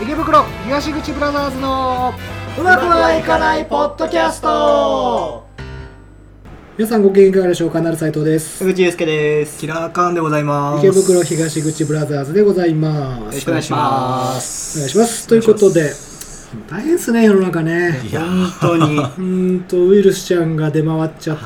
[0.00, 2.14] 池袋東口ブラザーズの
[2.58, 5.46] うまくはいかないポッドキャスト。
[6.76, 7.80] 皆さんご機嫌いかがでしょうか。
[7.80, 8.64] なる斉藤です。
[8.64, 9.58] 口祐介です。
[9.58, 10.86] キラーカーンでございます。
[10.86, 13.20] 池袋東口ブラザーズでございます。
[13.20, 14.78] よろしくお願いします。
[14.78, 15.26] お願いします。
[15.26, 15.92] ということで
[16.70, 18.00] 大変ですね世の中ね。
[18.08, 19.00] いや本当に。
[19.18, 19.20] う
[19.56, 21.44] んとウイルスちゃんが出回っちゃって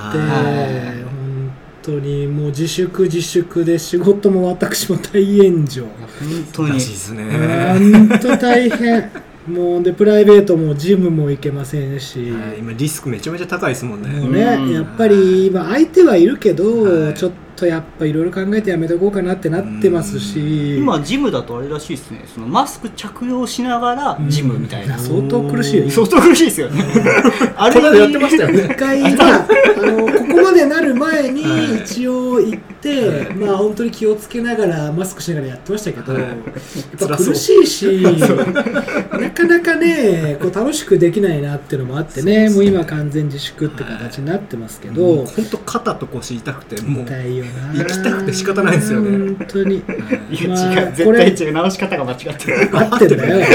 [1.83, 5.85] 当にもう自粛自粛で仕事も私も大炎上。
[5.85, 5.93] 本
[6.53, 6.75] 当に。
[6.75, 7.25] ですね。
[7.29, 9.11] 本当大変。
[9.47, 14.09] もうでプライベートもジムも行けませんし、はい今リスクめちゃめちゃ高いですもんね。
[14.09, 14.71] ね、うん。
[14.71, 17.15] やっぱり今相手はいるけど、はい。
[17.15, 22.25] ちょっとやっぱいろいろ考えてやめとこうかなってなってますし、今ジムだとあれらしいですね。
[22.35, 26.83] そのマスク着用しながらジムみたいな、相当苦しいよ相当苦しいですよね。
[27.57, 28.65] あこの間やってましたよね。
[28.75, 29.47] 一回、まあ、
[29.79, 31.77] あのここまでなる前にはい。
[31.85, 32.72] 一応行って、
[33.37, 36.23] まあ本当に気をつけながらマスクしながらやってましたけど、はい。
[36.23, 36.35] やっ
[36.99, 47.73] ぱ苦しいしなかなかねこう楽しくできないなっていうのもあってねもう今完全自粛って形になってますけど、本当肩と腰痛くてもう痛いよな。
[47.75, 49.11] 行きたくて仕方ないですよね。
[49.37, 49.77] 本当に。
[50.31, 51.05] いやまあ違う。
[51.05, 51.53] これ絶対違う。
[51.53, 52.71] 直し方が間違ってる。
[52.73, 53.47] 合ってんだよ。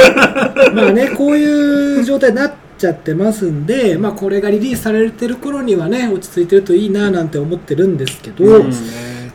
[0.74, 8.72] まあねこういう状態になっちゃってますんで、まあ、これがリリースされてる頃にはね落ち着いてるといいななんて思ってるんですけど、うん。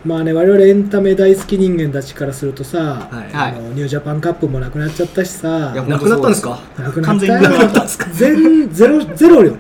[0.06, 3.34] まあね我々エンタメ大好き人間たちからするとさ、はい。
[3.34, 3.52] はい。
[3.52, 6.60] あのニュージャパンカップもなくなっちゃったしさなくなったんですか？
[6.78, 8.06] なくなった完全になくなったんですか？
[8.12, 9.58] 全ゼロゼロよ。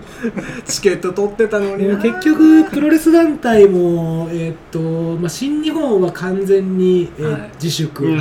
[0.65, 1.85] チケット取ってたのに。
[1.97, 7.51] 結局プロレス団体も、えーっとまあ、新日本は完全に、えーはい。
[7.55, 8.17] 自粛、うん。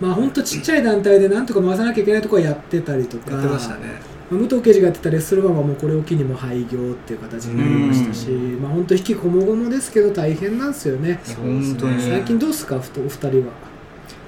[0.00, 3.32] まあ本当ちっちゃい団体でなんとか回さなきゃいけないところはやってたりとか。
[3.32, 3.80] やってましたね。
[3.80, 11.20] まあ武藤刑事がやってたレッスルマンはもうこれを機にも廃業っていう形になりましたし、まあ本当引きこもごもですけど大変なんですよね。
[11.26, 12.02] いや本当に。
[12.02, 12.78] 最近どうですか？
[12.78, 13.52] ふとお二人は。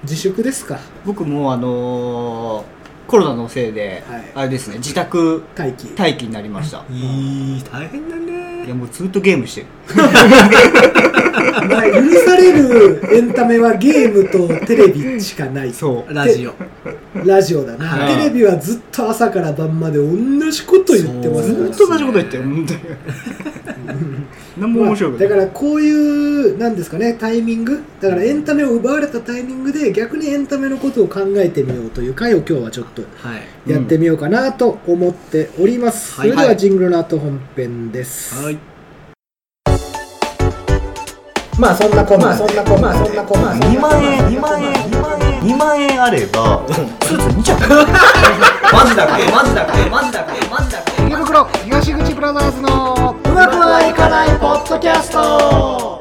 [0.03, 0.79] 自粛ですか？
[1.05, 4.25] 僕もあのーコロナのせいで、はい。
[4.37, 5.91] あれですね自宅待機。
[5.99, 6.85] 待機になりました。
[6.91, 9.67] いい大変だいねやもうずっとゲームしてる
[11.51, 15.73] まあ許されるエンタメはゲームとテレビしかない。
[15.73, 16.15] そう。
[16.15, 16.55] ラジオ。
[17.25, 18.17] ラジオだな、はい。
[18.17, 21.69] テレビはずっと朝から晩まで同じこと言ってますから。
[21.71, 22.81] ずっと同じこと言ってる本当に
[24.59, 27.83] 何も面白くない、まあだからこういうなんですかねタイミング。
[28.01, 33.71] だからエンタメを奪われたタイミングで逆にエンタメのことを考えてみようという回を今日はちょっとはい。
[33.71, 36.31] やってみようかなと思っております、はい。
[36.31, 38.59] それではジングルの後本編です、はい
[41.61, 46.65] まあそんなこんな、そんなこんな、そんなこんな2万円2万円2万円2万円あれば
[47.03, 47.53] スーツ2着
[48.73, 53.15] マジだっけマジだっけマジだっけマジだっけ池袋東口ブラザーズの。
[53.25, 56.00] うまくはいかないポッドキャスト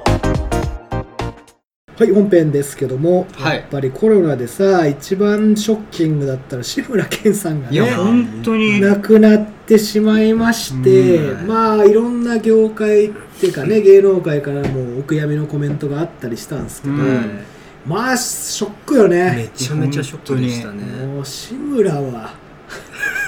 [1.99, 3.57] はい本編ですけども、はい。
[3.57, 8.79] やっぱりコロナでさ一番ショッキングだったら志村けんさんがいやね本当に。
[8.79, 11.47] 亡くなってしまいまして、うん。
[11.47, 13.09] まあいろんな業界っ
[13.39, 17.41] ていうかね芸能界からもお悔やみのコメントがあったりしたんですけど、うん。
[17.85, 20.83] まあショックよめねちゃめちゃショックでしたね。
[21.05, 22.33] もう志村は。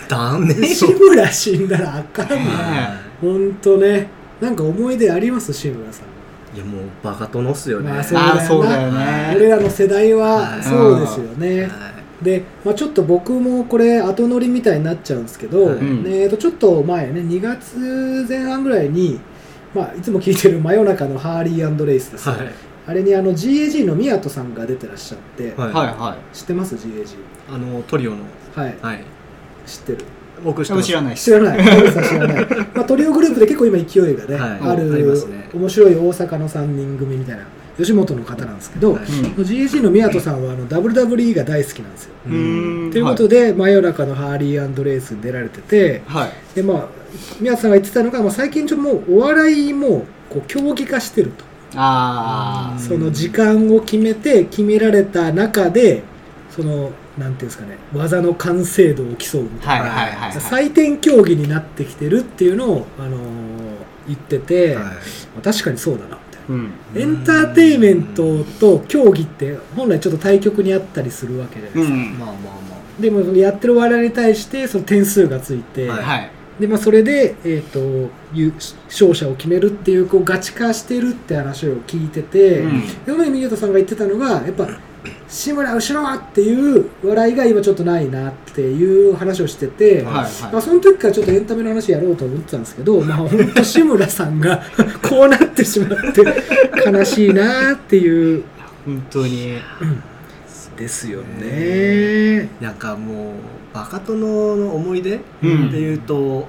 [0.08, 2.36] ダメ 志よ村死んだらあかんな。
[2.36, 4.08] はほんとね。
[4.40, 5.52] なんか思い出あります？
[5.54, 6.06] 志村さん
[6.54, 7.92] いいやもうバカ殿っすよね。
[7.92, 9.34] まあそうだよね。
[9.36, 10.64] 俺らの世代ははい。
[10.64, 11.70] そうですよね、
[12.22, 12.26] い。
[12.26, 15.76] で、まあ、ちょっと僕もこれ後乗りみたいになっちゃうんですけど、はい。
[15.76, 15.82] ね
[16.24, 19.20] えーとちょっと前ね2月前半ぐらいに、
[19.74, 22.48] まあ、いつも聞いてる「真夜中のハーリーレイス」ですよ、はい。
[22.88, 25.72] あれにあの GAG の宮戸さんが出てらっしゃって、はい。
[25.72, 27.16] はいは知ってます？GAG
[27.50, 28.18] あのトリオの。
[28.56, 29.04] はい、はい。
[29.66, 30.00] 知ってる？
[30.44, 31.16] 僕知らない。
[31.16, 31.64] 知らない。
[31.64, 34.60] トリオさん知らない、まあ、トリオグループで結構今勢いがね、はい。
[34.72, 34.90] ある
[35.28, 35.50] ね。
[35.54, 37.46] 面白い大阪の3人組みたいな
[37.78, 39.04] 吉本の方なんですけど、はい。
[39.04, 42.12] うん GAG の宮戸さんはあの WWE が大好きなんですよ。
[42.26, 46.56] ということで、真夜中のハーリーレイスに出られててはい。
[46.56, 46.88] でまあ
[47.40, 51.44] 宮津さんが言ってたのが、まあ、最近ちょっともうお笑いもこう競技化してると、
[51.76, 56.04] ああその時間を決めて決められた中で
[56.50, 63.52] そのなんていうんですかね技の完成度を競うみたいな、はいはい採点競技になってきてるっていうのを、あのー
[64.08, 64.84] 言ってて、はい。
[64.86, 64.92] ま
[65.40, 66.56] あ確かにそうだなみたいな。
[66.56, 66.72] うん。
[66.96, 76.32] エンターテインメントと競技って本来ちょっと対極にあったりするわけじゃないですか、うんまあまあまでもやってる笑いに対してその点数がついて、はいはい。
[76.60, 78.54] でまあ、それで、えー、と優
[78.88, 82.82] 勝者を決めるっていうこうガチ化してるって話を聞いてて、うん。
[82.82, 84.68] でその時宮田さんが言ってたのがやっぱ
[85.32, 86.16] 志村後ろは？
[86.16, 94.62] っていう笑いが今ちょっとないなっていう話をしてて、はいまあ、はその時からちょっとエンタメの話やろうと思ってたんですけど、まあ、本当志村さんが
[95.08, 96.22] こうなってしまって
[96.86, 98.40] 悲しいなっていう。
[98.40, 98.44] い
[98.86, 99.58] 本当に。
[100.76, 102.50] ですよね。
[102.60, 103.34] なんかもう
[103.74, 106.48] バカ殿の思い出ってうんいうと、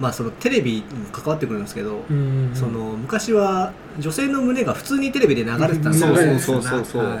[0.00, 7.04] まあそのテレビにも関わってくるんですけど、うんその昔は女性の胸が普通にテレビで流れてたんですよ、うんねそうそうそうそう。
[7.04, 7.18] はい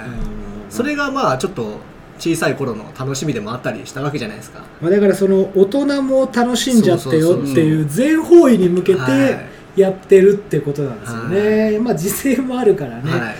[0.70, 1.78] それがまあちょっと
[2.18, 4.62] 小さい頃の楽しみでもあったりしたわけじゃないですか。
[4.80, 9.56] まあ、だからその大人も楽しんじゃってよっていう全方位に向けてはい。
[9.76, 13.34] やってるってことなんですよね、まあ時勢もあるからね、はい。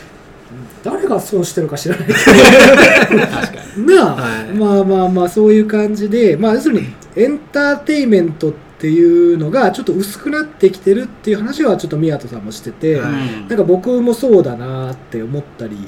[0.84, 2.06] 誰が損してるか知らない。
[2.06, 4.52] けどなあ、はい。
[4.52, 13.12] まあまあまあそういう感じでまあ要するにエンターテインメントっていうのがちょっと薄くなってきてるっていう話はちょっと宮戸さんもしてて、はい。
[13.48, 15.78] なんか僕もそうだなって思ったり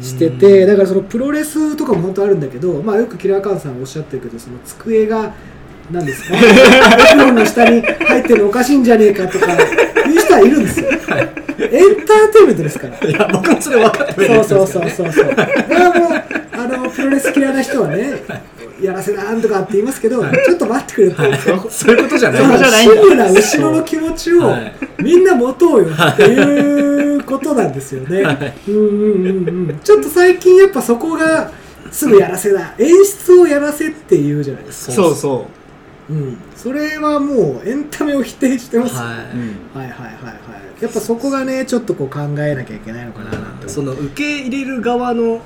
[0.00, 5.32] してて、だからそのプロレスとかも本当あるんだけど、まあ、よくキラーカンさんおっしゃってるけどその机が
[5.90, 6.34] 何ですか？
[6.38, 9.56] エプロンの下に入ってるのおかしいんじゃねえかとかい
[10.14, 13.08] う人はいるんですよ、エンターテインメントですから。
[13.08, 15.28] いや僕もそれ分かってるそうそうそうそうそう。
[15.34, 16.22] だからもう
[16.52, 18.22] あのプロレス嫌いな人はね
[18.80, 21.16] やらせなんとかって言いますけど、ちょっと待ってくれって、
[21.70, 22.42] そういうことじゃない。
[22.42, 22.70] そのじゃ
[23.16, 24.72] な後ろの気持ちをはい。
[25.02, 26.97] みんな持とうよっていう
[27.28, 28.52] ことなんですよね。
[28.66, 29.78] うんうんうんうん。
[29.80, 31.50] ちょっと最近やっぱそこが
[31.90, 32.74] すぐやらせだ。
[32.78, 34.92] 演出をやらせって言うじゃないですか。
[34.92, 35.46] そうそ
[36.10, 36.38] うん。
[36.56, 38.94] それはもうエンタメを否定してます。
[38.96, 39.04] は
[39.34, 40.30] う、うんはいはいはいは
[40.80, 40.82] い。
[40.82, 45.40] やっぱそこがね、ちょっとこう考えなきゃいけないのかななんてい、その受け入れる側の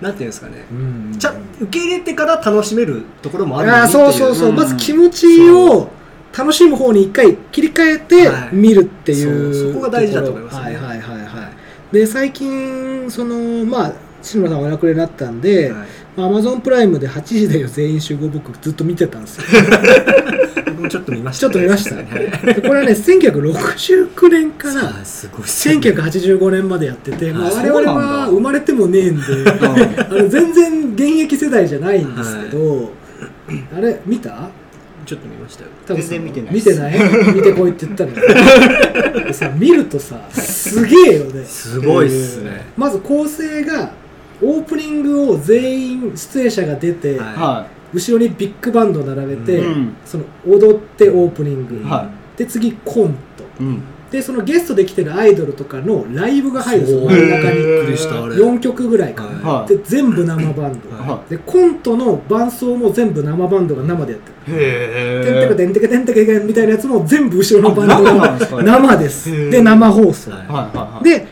[0.00, 1.18] なんていうんですかねうん。
[1.18, 5.88] ちゃ受け入れてから楽しめるところもあるああそうそうそう、うんまず気持ちを
[6.36, 8.54] 楽しむ方に一回切り替えてはい。
[8.54, 10.62] 見るっていう、そうそこが大事だと思いますね。
[10.62, 11.50] はいはいはいは
[11.92, 11.94] い。
[11.94, 15.86] で最近そのまあ篠村さんお亡くなりになったんで、はい。
[16.16, 19.44] アマゾンプライムで8時だよ全員集合僕ずっと見てたんですよ。
[20.88, 32.92] ちょっと見ましちたょっと見ました これはね1969年からさあすごいっすよね1985年までやってて、まあ、あ我々は生まれてもねえんで あの全然現役世代じゃないんですけど、
[33.76, 34.50] あれ見た？
[35.06, 35.70] ちょっと見ましたよ。
[35.86, 36.54] 多分全然見てない。
[36.54, 36.98] 見てない？
[37.34, 41.44] 見てこいって言ったのよでさ見るとさすげえよね。
[41.44, 42.66] すごいっすね。
[42.76, 43.92] まず構成が
[44.42, 47.18] オープニングを全員出演者が出て、はい。
[47.34, 49.94] は後ろにビッグバンドを並べて、うん。
[50.04, 51.78] その踊ってオープニング、い。
[51.84, 53.62] はで次コント。
[53.62, 53.82] いうん
[54.14, 57.08] でそのゲストで来てるアイドルとかのライブが入るんですよ。
[57.08, 57.58] 真ん中に。
[57.58, 58.36] へーびっくりしたあれ。
[58.36, 59.68] 4曲ぐらいかな、はい。
[59.68, 64.56] で全部生バンド、はでコントの伴奏も全部生バンドが生でやってる。
[64.56, 68.62] いへてんてかてんてかてんてかみたいなやつも全部後ろのバンドがですか？
[68.62, 69.50] 生です。
[69.50, 70.40] で生放送、はい。
[70.42, 70.76] はい。
[70.76, 71.04] はい。
[71.04, 71.26] で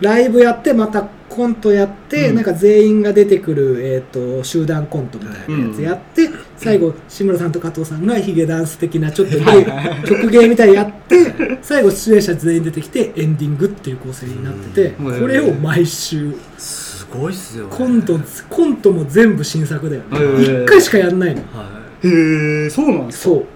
[0.00, 2.36] ライブやってまたコントやって、うん。
[2.36, 4.00] なんか全員が出てくる、えー、
[4.38, 9.64] と集団コントみたいなやつやって、最後志村さんと加藤さんがヒゲダンス的なちょっとはい。
[10.08, 15.20] 曲芸みたいにやって最後出演者全員出てきてエンディングっていう構成になってて、うん。
[15.20, 16.34] これを毎週。
[16.58, 17.76] すごいっすよね。
[17.76, 18.18] コント
[18.50, 20.18] コントも全部新作だよね。
[20.18, 21.42] へー1回しかやんないの。
[21.52, 21.68] は
[22.02, 23.34] へえそうなんですか？
[23.34, 23.46] そう。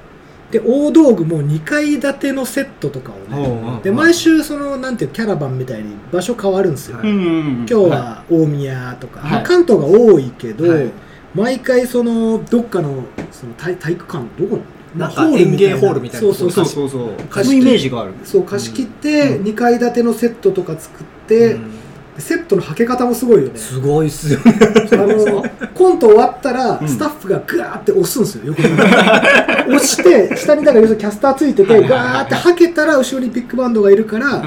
[0.51, 3.47] で大道具も2階建てのセットとかをね
[3.77, 10.91] うんで毎週そのなんていうキャラバンみたいに場所変わるんですよ、今日は大宮とか、関東が多いけど、はい
[11.35, 14.63] 毎回そのどっかのその体体育館どこの
[14.97, 16.27] なんか園芸ホールみたいな。
[16.27, 16.65] そうそうそう。
[16.65, 17.29] うそそうそう。
[17.29, 19.45] 貸しイメージがあるそう貸し切ってうん。
[19.45, 21.71] 2階建てのセットとか作っいて、うん。
[22.19, 23.57] セットのはけ方もすごいよね。
[23.57, 24.59] すごいっすよね。
[24.93, 26.89] あの コント終わったらうん。
[26.89, 28.69] スタッフがグワーって押すんですよ横に。
[28.75, 34.43] 押して下にだからキャスターついててガーってはけたら後ろにビッグバンドがいるから、うん。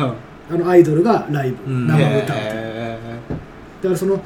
[0.52, 1.88] あのアイドルがライブ、うん。
[1.88, 2.98] 生歌うへ
[3.82, 4.20] だからその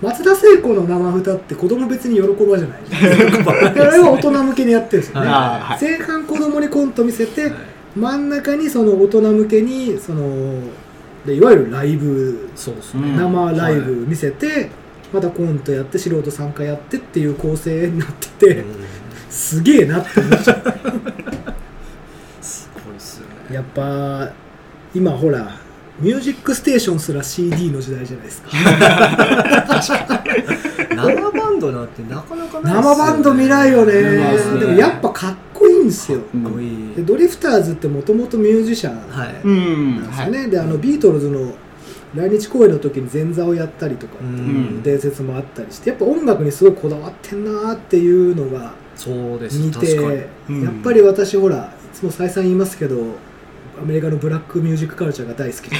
[0.00, 2.78] 松田聖子の生歌って子供別に喜ばじゃない。
[2.92, 5.28] あれは大人向けにやってるんですよね、
[5.80, 7.52] 前半子供にコント見せて、はい
[7.96, 10.60] 真ん中にその大人向けにその
[11.26, 12.50] でいわゆるライブ
[12.94, 14.70] ねうん生ライブ見せて、
[15.12, 18.64] またコントやって素人参加やってっていう構成になってて、うん。
[19.30, 20.62] すげえなって思っちゃう。
[22.40, 23.56] すごいっすよね。
[23.56, 24.30] やっぱ
[24.94, 25.56] 今ほら
[26.00, 28.48] ミュージックステーションすら CD の時代じゃないですか。
[30.94, 32.96] 生バンドなんてなかなかないっすよね。
[32.96, 34.02] 生バンド見ないよね。
[34.02, 34.60] ね。
[34.60, 36.20] でもやっぱかっこいいんですよ。
[36.34, 36.94] うんかっこいい。
[36.94, 39.40] でドリフターズってもともとミュージシャンはい。
[39.44, 41.52] うんなんですよね、であのビートルズの
[42.14, 44.34] 来日公演の時に前座をやったりとかっていうう
[44.78, 44.82] ん。
[44.82, 49.58] 伝説もあったりしてやっぱ音楽にすごいこだわってんなっていうのがそうです。
[49.58, 50.02] 見て確か
[50.52, 50.58] に。
[50.58, 50.64] うん。
[50.64, 52.96] やっぱり私ほらいつも再三言いますけど
[53.80, 55.76] アメリカのブラックミュージックカルチャーが大好きで。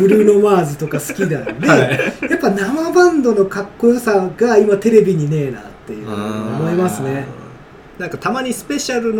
[0.00, 7.26] ブルーノ・マーズとか好きなんで、やっぱ生バンドのかっこよさが今テレビにねえなっていう思いますね。
[7.98, 9.14] なんかたまにスペシャル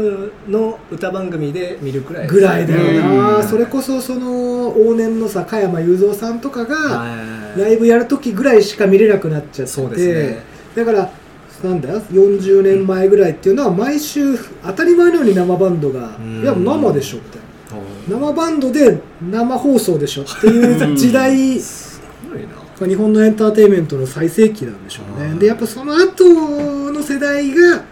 [0.49, 3.45] のの歌番組で見るくらいですぐらいだよな、うん。
[3.45, 7.07] それこそその往年のさ加山雄三さんとかがは
[7.57, 7.61] い。
[7.61, 9.73] ライブやる時ぐらいしか見れなくなっちゃって。
[9.73, 10.43] そうですね。
[10.75, 11.11] だから
[11.69, 12.01] なんだよ。
[12.01, 16.43] 40年前ぐらいっていうのは毎週当たり前のように生バンドがうん。
[16.43, 17.43] いや生でしょみたいな
[18.09, 21.59] 生バンドで生放送でしょっていう時代
[22.87, 25.31] 日本のエンターテインメントの最盛期なんでしょうね。
[25.31, 25.39] うん。
[25.39, 27.85] でやっぱその後の世代が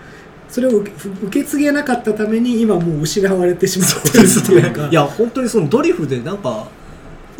[0.48, 4.88] それを受け受け継げなかったために今もう失われてしまってるっていうか。
[4.88, 6.66] いや本当にそのドリフでなんか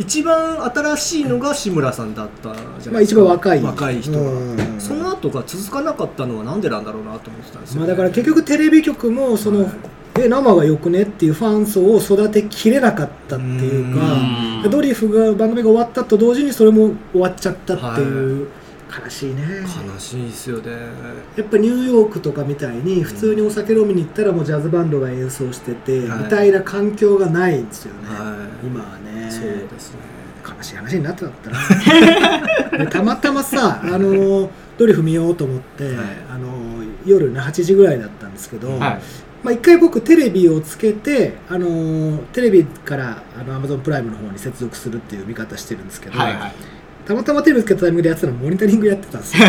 [0.00, 3.62] 一番新しいのが志村さんだったじゃまあないですか、一番若い。
[3.62, 4.80] 若い人が、うん。
[4.80, 9.72] その後が続かなかったのはなんでなんだろうなと思ってたんですよ、まあ、だから結局テレビ局もその、はい。
[10.18, 14.02] え生がよくねっていうファン層を育てきれなかったっていうか
[14.64, 14.70] うん。
[14.70, 18.48] ドリフが番組が終わったと同時にそれも終わっちゃったっていう、
[18.90, 19.42] 悲しいね。
[19.62, 20.72] 悲しいですよね。
[21.36, 26.18] やっぱニューヨークとかみたいに普通にお酒飲みに行ったらもうジャズバンドが演奏してて、はい。
[26.24, 28.66] みたいな環境がないんですよね、はい。
[28.66, 29.30] 今はね。
[29.30, 30.00] そうですね。
[30.44, 35.94] 悲しい話になってなったな でたまたまさあのドリフ見ようと思って、はい。
[36.34, 38.78] あの夜ね8時ぐらいだったんですけど、はい。
[39.42, 46.52] まあ、一回僕テレビをつけて、あのーテレビからあの Amazon プライムの方に接続するっていう見方してるんですけど、はいはい
[47.06, 49.44] たまたまテレビつけたタイミングでやってたのモニタリングやってたんですよ。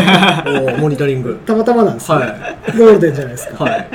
[0.70, 1.38] ーモニタリング。
[1.46, 3.88] たまたまなんですよ、はゴールデンじゃないですか、はい。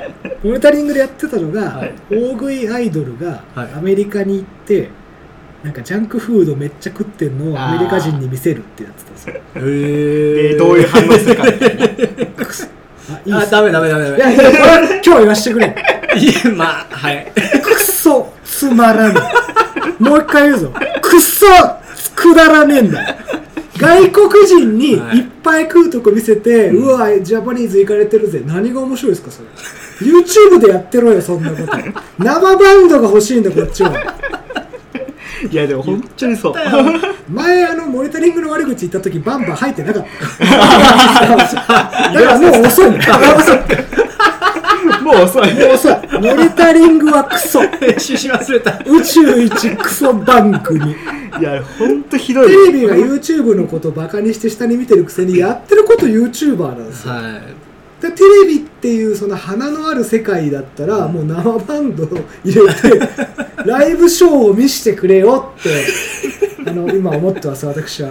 [0.43, 1.93] モニタリングでやってたのが、はい。
[2.11, 3.69] 大食いアイドルがはい。
[3.77, 4.89] アメリカに行って
[5.63, 9.33] なんかジャンクフードめっちゃ食ってんのをアメリカ人に見せるってやってたんですよ。
[9.33, 12.69] へえでどういう反応するか あいいっす。
[13.29, 14.05] あダメダメダメ。
[14.05, 15.65] ダメいやいやこれは今日は言わしてくれ。
[16.15, 17.31] いやまあはい。
[17.61, 19.19] くそつまらね
[19.99, 20.73] えもう一回言うぞ。
[21.01, 21.45] くそ
[22.15, 23.09] くだらねえんだ。
[23.09, 23.15] よ
[23.77, 25.21] 外国人にい。
[25.21, 28.41] っぱい食うとこ見せて、うわジャパニーズ行かれてるぜ。
[28.45, 29.47] 何が面白いですかそれ。
[30.11, 31.65] YouTube でやってろよそんなこと。
[32.17, 33.93] 生バンドが欲しいんだこっちは。
[35.51, 36.53] いやでも本当にそう。
[37.29, 40.05] 前あのモニタリングの悪口言った時バンバン入ってなかっ
[40.39, 40.43] た。
[42.13, 42.91] だからもう遅い。
[42.91, 44.06] ね
[45.17, 45.53] もう遅い。
[45.53, 45.95] もう遅い。
[46.21, 47.61] モニタリングはクソ。
[47.61, 48.79] 編集し忘れた。
[48.85, 52.47] 宇宙一クソ番組いや本当ひどい。
[52.47, 57.13] テレビが YouTube のことバカにして下に見てるくせにやってること YouTuber なんですよ。
[57.13, 57.66] はい
[58.01, 62.07] でテレビっていうその花のある世界だったらもう生バンドを
[62.43, 62.99] 入れて
[63.65, 65.69] ライブショーを見せてくれよって
[66.69, 68.09] あの今思ってます私は。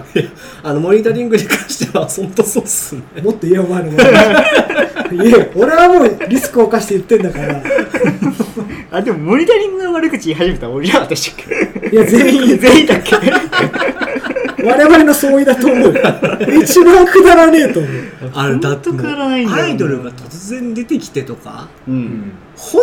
[0.63, 3.03] あのモニタリングに関しては本当そうっすね。
[3.23, 4.05] もっと言えよお前のもの
[5.25, 7.63] 言え俺はもうリスクを冒して言ってんだから。
[8.91, 11.47] あでもモニタリングの悪口言い始めたら俺らでしたっ
[11.81, 13.17] けいや全員全員だっけ？
[14.67, 15.95] 我々の相違だと思う。
[15.95, 16.03] よ
[16.63, 17.93] 一番くだらねえと思う。
[18.35, 22.33] あれだってアイドルが突然出てきてとかうん。
[22.57, 22.83] 本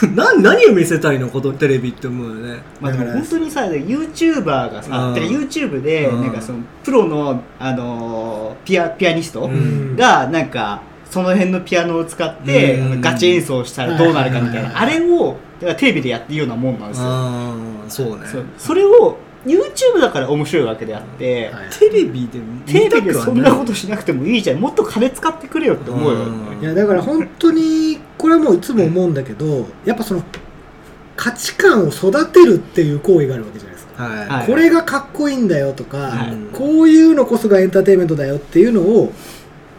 [0.00, 2.62] 当な何を見せたいのこのテレビって思うよね。
[2.80, 9.96] まあでも本当にさ YouTuber がさうん YouTube でうんなんかそのプロのあのーピアピアニストうん。
[9.96, 13.00] がなんかその辺のピアノを使ってうん。
[13.00, 14.78] ガチ演奏したらどうなるかみたいな。
[14.78, 16.94] あれをだからテレビでやってるようなもんなんで
[17.88, 18.08] すよ。
[18.08, 18.26] そうね。
[18.58, 21.70] それを YouTube だから面白いわけであってはい。
[21.70, 24.60] テレビで見テレビでそんなことしなくてもいいじゃん。
[24.60, 26.24] もっと金使ってくれよって思うよ。
[26.24, 26.60] うん。
[26.60, 30.22] いやだから本当にこれはもういつも思うんだけどやっぱその
[31.16, 34.28] 価値観を育てるっていう行為があるわけじゃないですか、はい。
[34.28, 34.46] はい。
[34.46, 36.36] これがかっこいいんだよとか、はい。
[36.52, 39.12] こういうのこそがエンターテインメントだよっていうのを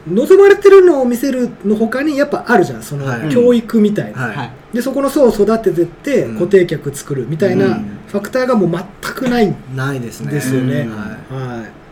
[0.08, 2.84] 望まれてるのを見せるの他にやっぱあるじゃん。
[2.84, 3.30] そのはい。
[3.30, 4.36] 教育みたいな、はい。
[4.36, 4.52] はい。
[4.74, 6.36] でそこの層を育ててってうん。
[6.36, 7.98] 固定客作るみたいなうん。
[8.08, 10.32] ファクターがもう全くないんないですね。
[10.32, 10.82] ですよね。
[10.82, 10.88] はい。
[11.58, 11.85] はい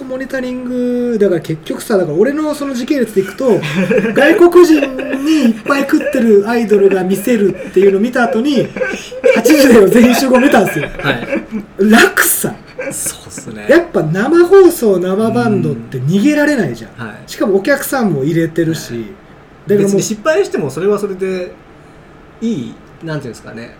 [0.00, 3.60] とモニタリングだから結局さだから俺のその時系列でいくと
[4.14, 4.80] 外国人
[5.22, 8.66] にいっぱい食ってるアイドルが見せるっていうのを見た後に
[9.36, 10.88] 8時だよ全員集合見たんですよ。
[10.98, 11.90] はい。
[11.90, 12.54] 楽さ
[12.90, 13.66] そうっすね。
[13.68, 17.06] やっぱ生放送生バンドって逃げられないじゃん。
[17.06, 17.30] はい。
[17.30, 19.06] しかもお客さんも入れてるし、
[19.66, 21.52] だからもう別に失敗してもそれはそれで
[22.40, 23.76] いいなんていうんですかね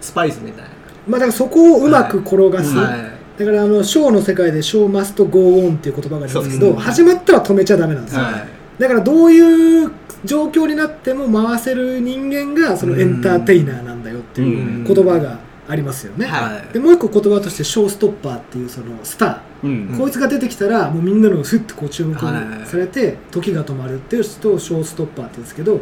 [0.00, 0.70] スパイスみたいな。
[1.08, 8.34] まあだからそこをうまく転がす、はいだからあのショーの世界で「ショーマストゴーオン」っていう言葉がありますけど、始まったら止めちゃダメなんですよ、はい。
[8.78, 9.90] だからどういう
[10.24, 15.38] 状況になっても回せる人間がそのエンターテイナーなんだよっていう言葉が
[15.68, 16.72] ありますよね、はい。
[16.72, 19.98] でもう一個言葉としてショーストッパーっていうそのスター、うん。
[19.98, 25.80] こいつが出てきたらもうみんなのふっとこう注目はいされて時が止まるっていう人をショーストッパーって言うんですけど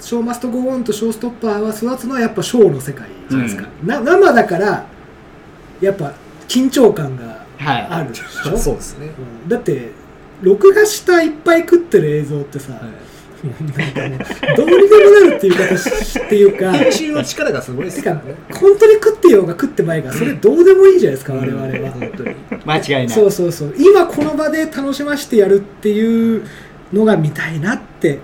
[0.00, 4.86] ショーマストゴーオンとショーストッパーは育つのはやっぱショーの世界じゃないですか、な生だから
[5.80, 6.14] やっぱ
[6.50, 7.86] 緊張感がはい。
[7.90, 9.10] あるでしょ、そうですね。
[9.44, 9.48] うん。
[9.48, 9.90] だって
[10.42, 22.34] 録画したいっぱい食ってる映像ってさ、なんかもうどうにでもなるっていう形っていうか編集の力がすごいですてかからね本当に食ってようが食ってまいがそれどうでもいいじゃないですか、我々は、本当に。
[22.64, 23.08] 間違いない。
[23.10, 23.74] そうそうそう。
[23.78, 26.44] 今この場で楽しませてやるっていう
[26.92, 28.20] のが見たいなって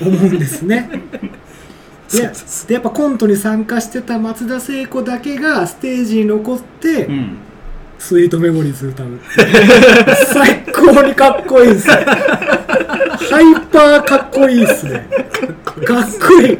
[0.00, 0.88] 思うんですね。
[2.10, 2.30] で
[2.68, 7.38] でやっぱコントに参加してた松田聖子だけがステージに残って、うん
[7.98, 9.20] スイートメモリーズ歌う
[10.32, 11.94] 最高にかっこいいですね。
[11.94, 15.06] ハイパーかっこいいっすね。
[15.84, 16.58] かっこいい。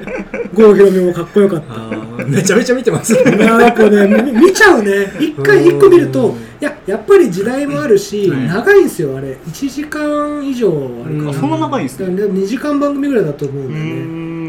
[0.55, 2.25] 郷ひろみもかっこよかった。
[2.25, 3.15] めちゃめちゃ見てます。
[3.15, 5.13] ねいややっぱねみ見ちゃうね。
[5.19, 9.33] 一回一個見るといややっぱり時代もあるし、はい長いんですよあれ。
[9.33, 10.69] 1時間以上
[11.07, 12.17] あるかそんな長いんですね。
[12.17, 13.91] だから2時間番組ぐらいだと思うんうだよね。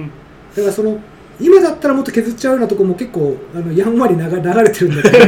[0.05, 0.07] ん。
[0.07, 0.13] だ
[0.55, 0.99] からその
[1.39, 5.25] 今だったらもっと削っちゃうようなとこも結構あのやんわり流れ流れてるんだけど。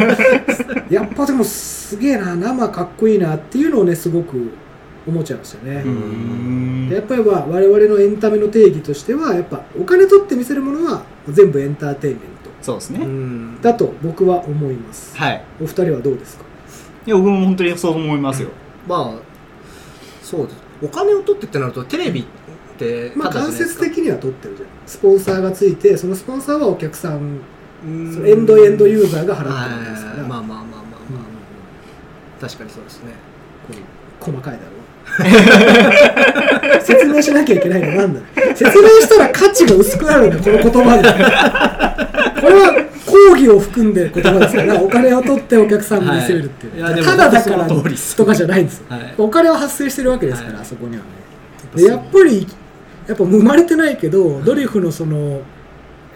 [0.92, 4.52] やっぱでもすげえな生かっこいいなっていうのをねすごく
[5.08, 6.90] 思っちゃいますよね、うん。
[6.90, 12.22] でやっぱりは我々のエンタメの定義としてはやっぱお金取って見せるものは全部エンターテインメン
[12.62, 13.06] うそうですね。
[13.06, 13.58] ん。
[13.62, 15.18] トだと僕は思います。
[15.18, 15.44] はい。
[15.62, 16.44] お二人はどうですか？
[17.08, 18.50] いや僕も本当にそう思いますよ。
[18.88, 19.22] まあ
[20.22, 20.56] そうです。
[20.84, 22.24] お金を取ってってなるとテレビっ
[22.78, 27.42] てまあ間接的には取ってるスポンサーがついてそのスポンサーはお客さん
[27.84, 33.14] エンドエンドユーザーが払ってるわけですから、はいまあまあまあまあまあ、うん確かにそうですね。
[34.20, 34.82] 細かいだろ
[36.82, 38.22] 説明しなきゃいけないのなんだ
[38.56, 42.42] 説明したら価値が薄くなるんだこの言葉で。
[42.42, 47.04] これは講義を含んでる言葉ですからお金を取ってお客さんに見せるっていう、はい。
[47.04, 49.14] ただだからとかじゃないんですよ、はい。
[49.18, 50.66] お金は発生してるわけですから、はい。
[50.66, 51.04] そこにはね。
[51.76, 52.48] でやっぱり
[53.08, 55.42] やっぱ生まれてないけどドリフのその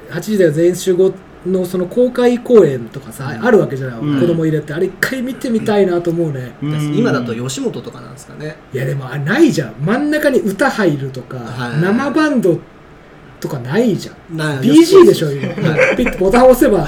[0.10, 1.14] 8時だよ全員集合
[1.46, 4.20] のその公開公演とかさ、あるわけじゃない、うん。
[4.20, 4.74] 子供入れて。
[4.74, 6.96] あれ一回見てみたいなと思うね、うん。
[6.96, 8.58] 今だと吉本とかなんですかね。
[8.74, 9.76] いやでもあれないじゃん。
[9.80, 11.82] 真ん中に歌入るとか、はい。
[11.82, 12.60] 生バンド
[13.40, 14.38] とかないじゃん。
[14.38, 15.98] な BG でしょ今、はい。
[15.98, 16.88] ピッとボタン押せば、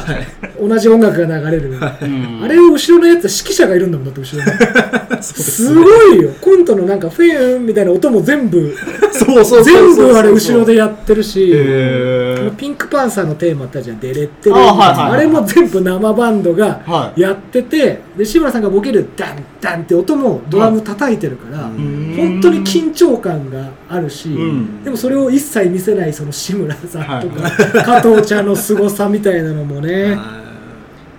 [0.60, 2.44] 同じ音楽が流れる、うん。
[2.44, 5.22] あれを後ろのやつは指揮者がいるんだもんだって後ろに。
[5.22, 6.32] すごいよ。
[6.42, 8.76] コントのなんかフェーンみたいな音も全部
[9.18, 17.22] そうそう全部あれ後ろでやってるしへピンクパンサーのテーマあったじゃん「デレッテレ」あれも全部生バンドがはい。
[17.22, 22.16] やっててで志村さんがボケるダンダンって音もドラム叩いてるから、ん。
[22.16, 24.84] 本当に緊張感があるし、ん。
[24.84, 27.52] でもそれを一切見せないその志村さんとか、
[27.84, 30.18] 加藤茶の凄さみたいなのもね、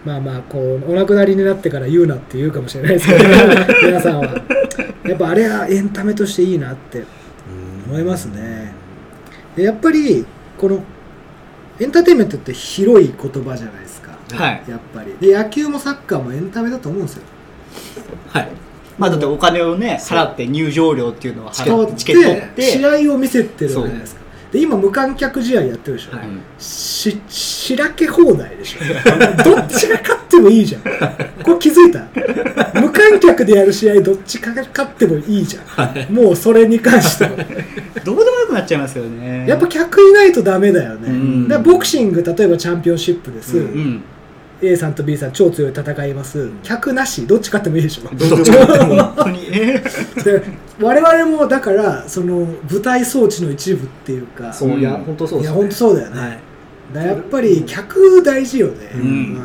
[0.04, 3.24] まあまあこうお亡くなりになってから言うなって言うかもしれないですけど
[3.84, 4.42] 皆さんは。
[5.04, 7.04] やっぱあれはエンタメとしていいなって
[7.88, 8.72] 思いますね。
[9.56, 10.26] でやっぱり
[10.58, 10.82] この
[11.80, 14.12] エンターテインメントって広い言葉じゃないですか。
[14.30, 14.62] はい。
[14.68, 15.16] やっぱり。
[15.18, 17.22] で野球もサッカーもエンタメだと思うんですよ。
[18.28, 18.48] はい。
[18.98, 26.26] まあだってお金をね払って入場料っていうのは払ってチケット取って試合を見せてるじゃないですかで今無観客試合やってるでしょ、はい。
[26.58, 28.78] ししらけ放題でしょ。
[29.44, 30.82] どっちが勝ってもいいじゃん。
[31.42, 32.06] これ気づいた？
[32.80, 37.30] 無観客でやる試合どっちかが勝ってもいいじゃん、もうそれに関しては。
[38.04, 39.44] どうでもよくなっちゃいますよね。
[39.46, 41.62] やっぱ客いないとダメだよね、うん。
[41.62, 44.02] ボクシング例えばチャンピオンシップです、うんうん
[44.60, 46.50] A さんと B さん超強い戦います。
[46.62, 47.26] 客なし。
[47.26, 48.14] どっち勝ってもいいでしょ。
[48.14, 49.82] どっちかって本当にえ
[50.24, 50.42] で
[50.80, 54.52] 我々もだからその舞台装置の一部っていうか。
[54.52, 55.04] そういやうん。
[55.04, 56.38] 本当そうですいや本当そうだよね、はい。
[56.92, 59.38] だやっぱり客大事よね、ん。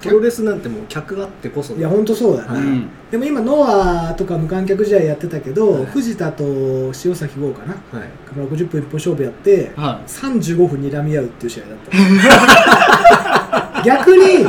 [0.00, 5.86] プロレスなんてもう客あってこそいや本当そうだね、うんでも今ノアとか無観客試合やってたけど、はい。
[5.86, 6.44] 藤田と
[7.04, 7.74] 塩崎豪かな。
[7.96, 8.08] はい。
[8.08, 11.92] から50分一本勝負やって、は35分睨み合うっていう試合だった
[13.84, 14.44] 逆に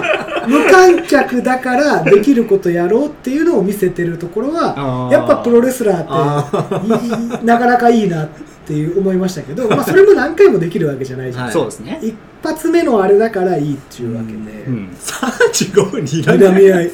[0.48, 8.30] 無観客だからできることやろうっていうのを見せてるところはやっぱプロレスラーってなかなかいいなっ
[8.68, 11.54] ていう思いましたけど、まあ、それも何回もできるわけじゃないじゃん、はい。
[11.54, 12.00] そうですね。
[12.02, 14.90] 一発目のあれだからいいっていうわけで、うん。
[14.90, 16.92] 35分に睨み合い。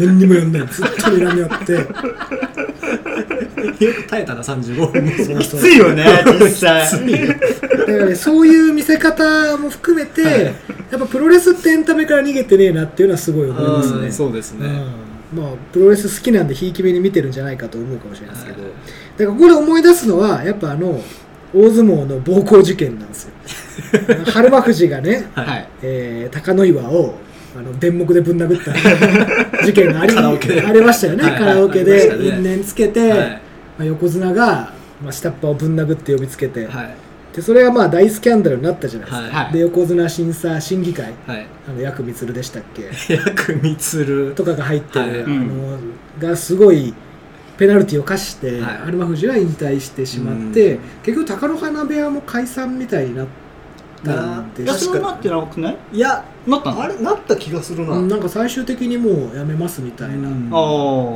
[0.00, 0.66] 何にもやんない。
[0.66, 1.86] ずっと睨み合って
[3.64, 5.04] よく耐えたな35分。
[5.04, 5.38] もそうそう。
[5.38, 6.04] きついよね
[6.40, 6.86] 実際。
[6.90, 10.54] だからね、そういう見せ方も含めて、
[10.90, 14.10] やっぱプロレスってエンタメから逃げてねえなっていうのはすごい思いますね。
[14.10, 14.66] そうですね。
[15.32, 15.42] うん。
[15.42, 18.74] まあ、プロレス好きなんで、ひいき目に見てるんじゃないかと思うかもしれないですけど、だか
[19.18, 21.00] らここで思い出すのは、やっぱあの、
[21.54, 23.32] 大相撲の暴行事件なんですよ。
[24.32, 25.68] 春馬富士がね、はい。
[25.82, 27.14] えー高野岩を
[27.54, 28.72] あの電木でぶん殴った
[29.62, 31.32] 事件がありありましたよね、はい。
[31.32, 33.41] はいカラオケで因縁つけて、はい
[33.78, 36.94] まあ、横綱が、まあ、下っ端をぶん殴って呼びつけて、はい。
[37.34, 39.44] でそれがまあ大スキャンダルになったじゃないですか、はい。
[39.46, 39.52] はい。
[39.54, 41.46] で横綱審査審議会はい。
[41.66, 42.90] あのヤクミツルでしたっけ？
[43.08, 45.22] 薬味つるとかが入ってる、はい。
[45.22, 45.78] あの
[46.20, 46.92] がすごい
[47.56, 48.80] ペナルティを課して、はい。
[48.88, 50.80] 有馬富士は引退してしまって、うん。
[51.02, 53.26] 結局貴乃花部屋も解散みたいになっ
[54.04, 55.76] たんでいやすそれはなってなくない？
[55.92, 56.82] いやなったの？
[56.82, 60.50] あれなった気がするな、うんなんか最終的にもうやめますみたいな、うん。
[60.52, 60.60] ああ、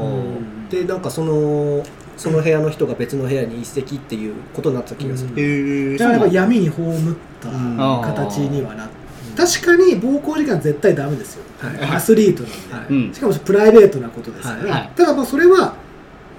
[0.07, 0.69] うん。
[0.71, 1.83] でなんかその
[2.17, 5.39] その部屋の人が別の部屋に移籍っていうことになった気がする、うん。
[5.39, 8.95] へえだからやっぱ闇に葬ったうん形にはなって、
[9.37, 11.97] 確かに暴行時間絶対ダメですよ、はい。
[11.97, 13.07] アスリートなんで、はい。
[13.07, 13.15] うん。
[13.15, 14.71] しかもプライベートなことですから、はい。
[14.71, 14.91] はい。
[14.97, 15.75] ただまあそれは、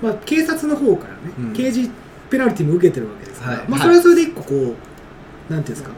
[0.02, 1.54] まあ、警察の方からね、うん。
[1.54, 1.92] 刑事
[2.30, 3.68] ペナルティも受けてるわけですから、はい。
[3.68, 5.92] まあ、それはそれで一個こうなんていうんですか。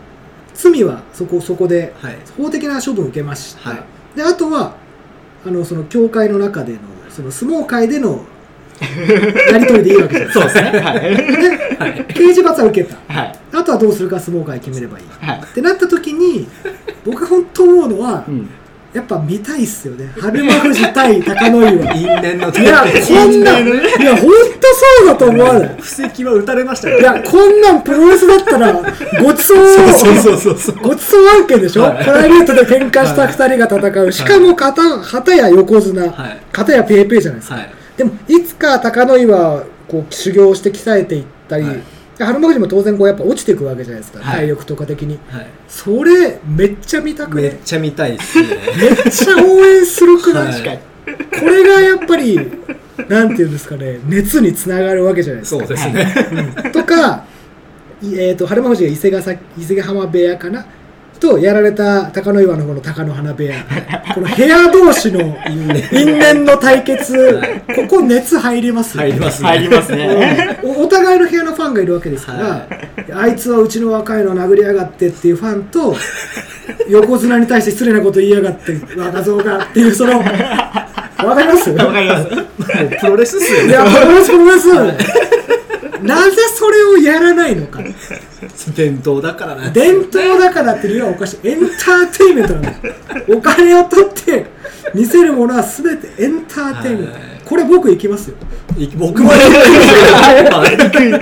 [0.54, 2.18] 罪はそこそこではい。
[2.38, 3.84] 法的な処分を受けました、はい。
[4.18, 4.76] であとは
[5.46, 8.26] あのその教会の中でのその相撲界での
[9.52, 10.80] やり取りでいいわけじゃないですかそうですね。
[10.80, 11.94] はい。
[11.96, 13.14] で刑事罰は受けた。
[13.14, 13.36] はい。
[13.54, 15.06] あとはどうするか相撲界決めればいい。
[15.20, 15.42] はい。
[15.44, 16.48] ってなった時に
[17.06, 18.50] 僕が本当思うのは、うん。
[18.92, 20.12] やっぱ見たいっすよね。
[20.20, 24.68] 春馬富士対貴乃岩因縁のいや、こんなん、いや、ほんと
[25.00, 25.76] そうだと思わない。
[25.80, 27.00] 布石は打たれましたよ。
[27.00, 28.74] いや、こんなんプロレスだったら、
[29.22, 30.76] ごちそう、そうそうそうそう。
[30.78, 32.04] ごちそう案件でしょ、はい。
[32.04, 34.12] プライベートで喧嘩した二人が戦う。
[34.12, 36.42] しかも、片、片や横綱、はい。
[36.52, 37.56] 片やペーペーじゃないですか。
[37.58, 41.84] はいでも、いつか貴乃岩は、こう、修行して鍛えていったり、はい。
[42.18, 44.38] で春馬富士も当然こうやっぱ落ちていくわけじゃないですか、はい。
[44.40, 45.18] 体力とか的に。
[45.30, 45.48] はい。
[45.70, 48.48] それめっちゃ見たくねめっちゃ見たいですね。
[48.78, 50.80] めっちゃ応援するくない、はい。
[51.40, 52.36] これがやっぱり
[53.08, 55.66] なんていうんですかね熱につながるわけじゃないですか。
[55.66, 56.72] そうですね。
[56.74, 57.24] とか、
[58.02, 60.66] いえー、と春馬富士が伊勢ヶ崎伊勢ヶ浜部屋かな？
[61.20, 63.56] とやられた貴乃岩の方の貴乃花部屋。
[64.16, 65.20] この部屋同士の
[65.92, 67.40] 因縁の対決。
[67.76, 69.50] ここ熱入りますよ入りますね。
[69.50, 70.60] 入りますね。
[70.64, 70.70] うん。
[70.72, 72.68] おお互いの部屋のファンがいるわけですから、は
[73.24, 75.96] あいつはうちの若いの殴りやがってっていうファンと
[76.90, 80.20] 横綱に対して失礼なこと言いやがって若造がっていうその
[81.26, 81.70] わかります？
[81.72, 82.28] わかります。
[83.02, 83.70] プロレスっすよね。
[83.70, 84.68] いや、プロレス、プロレス。
[86.04, 87.82] なぜそれをやらないのか。
[88.76, 91.48] 伝統だからね伝統だからっていうのはおかしい。
[91.48, 92.78] エンターテインメントなんだよ。
[93.30, 94.46] お金を取って
[94.94, 97.22] 見せるものは全てエンターテインメントはい。
[97.46, 98.36] これ僕行きますよ。
[98.78, 99.44] い僕もやり
[100.92, 101.22] たいめっ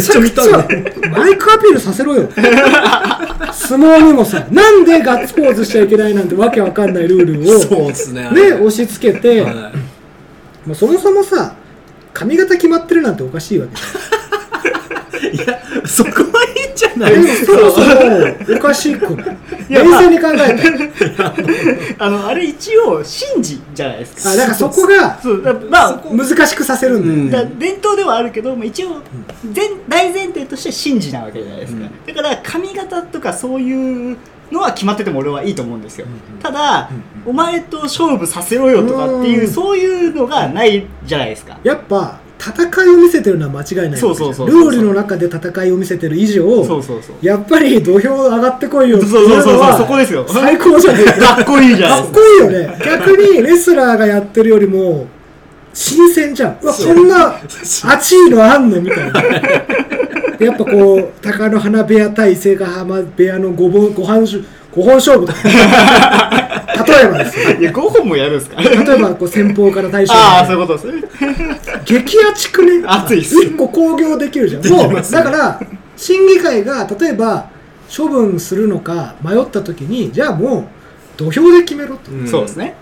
[0.00, 0.66] ちゃくちゃ
[1.10, 2.28] マイクアピールさせろよ。
[2.32, 9.54] 相撲にもさ、なんでガッツポーズしちゃいけないなんてわけわかんないルールをそうですねね、押し付けて、はい
[10.66, 11.56] もうそもそもさ、
[12.12, 13.74] 髪型決まってるなんておかしいわけ。
[13.76, 13.82] じ。
[15.42, 17.12] いやそこはいいんじゃない？
[17.12, 19.36] でもです そもそかもおかしくない。
[19.68, 20.36] や冷静に考え
[21.16, 21.34] たら
[21.98, 22.96] あのあれ一応
[23.32, 24.30] 神事じゃないですか。
[24.32, 28.88] あだからそこがそうだまあ難しくさせるんだよ、うんだ伝統ではあるけど、まあ、一応
[29.54, 34.16] 前大前提として神事なわけじゃないですか、だから髪型とかそういう
[34.52, 36.06] のは決まってても俺はいいと思うんですよ、
[36.40, 36.90] ただ、
[37.26, 47.16] お前と勝負させろよとかっていう、うんそういうのがないじゃないですか、やっぱ戦いを見せてるのは間違いないそうそうそうルールの中で戦いを見せてる以上そうそうそう。
[47.22, 50.26] やっぱり土俵上がってこいよってそうそうそうそこですよ。
[50.26, 51.36] 最高じゃないですか。
[51.36, 52.78] かっこいいじゃないかっこいいよね。
[52.84, 55.06] 逆にレスラーがやってるよりも
[55.72, 56.58] 新鮮じゃん。
[56.60, 57.36] うわこんな
[57.84, 59.22] 熱いのあんのみたいな。
[59.22, 59.42] で
[60.44, 65.38] やっぱこう貴乃花部屋対伊勢ヶ浜部屋の五本五本勝五本勝負とか。
[66.86, 67.50] 例えばですよ。
[67.60, 68.60] いや5本もやるんですか？
[68.60, 71.08] 例えばこう先方から大将ああそういうことです
[71.84, 72.82] 激アチくね？
[72.86, 73.36] 熱いっす。
[73.44, 74.66] 一個興行できるじゃん。
[74.66, 75.02] もう。
[75.02, 75.60] だから
[75.96, 77.50] 審議会が例えば
[77.94, 80.64] 処分するのか迷った時にじゃあもう
[81.24, 82.28] 土俵で決めろと、うん。
[82.28, 82.74] そうですね。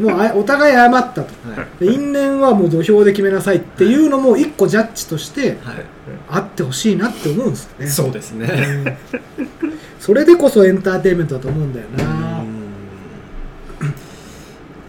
[0.00, 1.26] もうあお互い謝ったと。
[1.78, 5.84] で因縁はもう土俵で決めなさいっていうのも一個ジャッジとしてはい。
[6.28, 7.86] あってほしいなって思うんですよね。
[7.86, 8.96] そうですね。
[9.38, 9.46] うん。
[10.00, 12.38] それでこそエンターテインメントだと思うんだよな、ま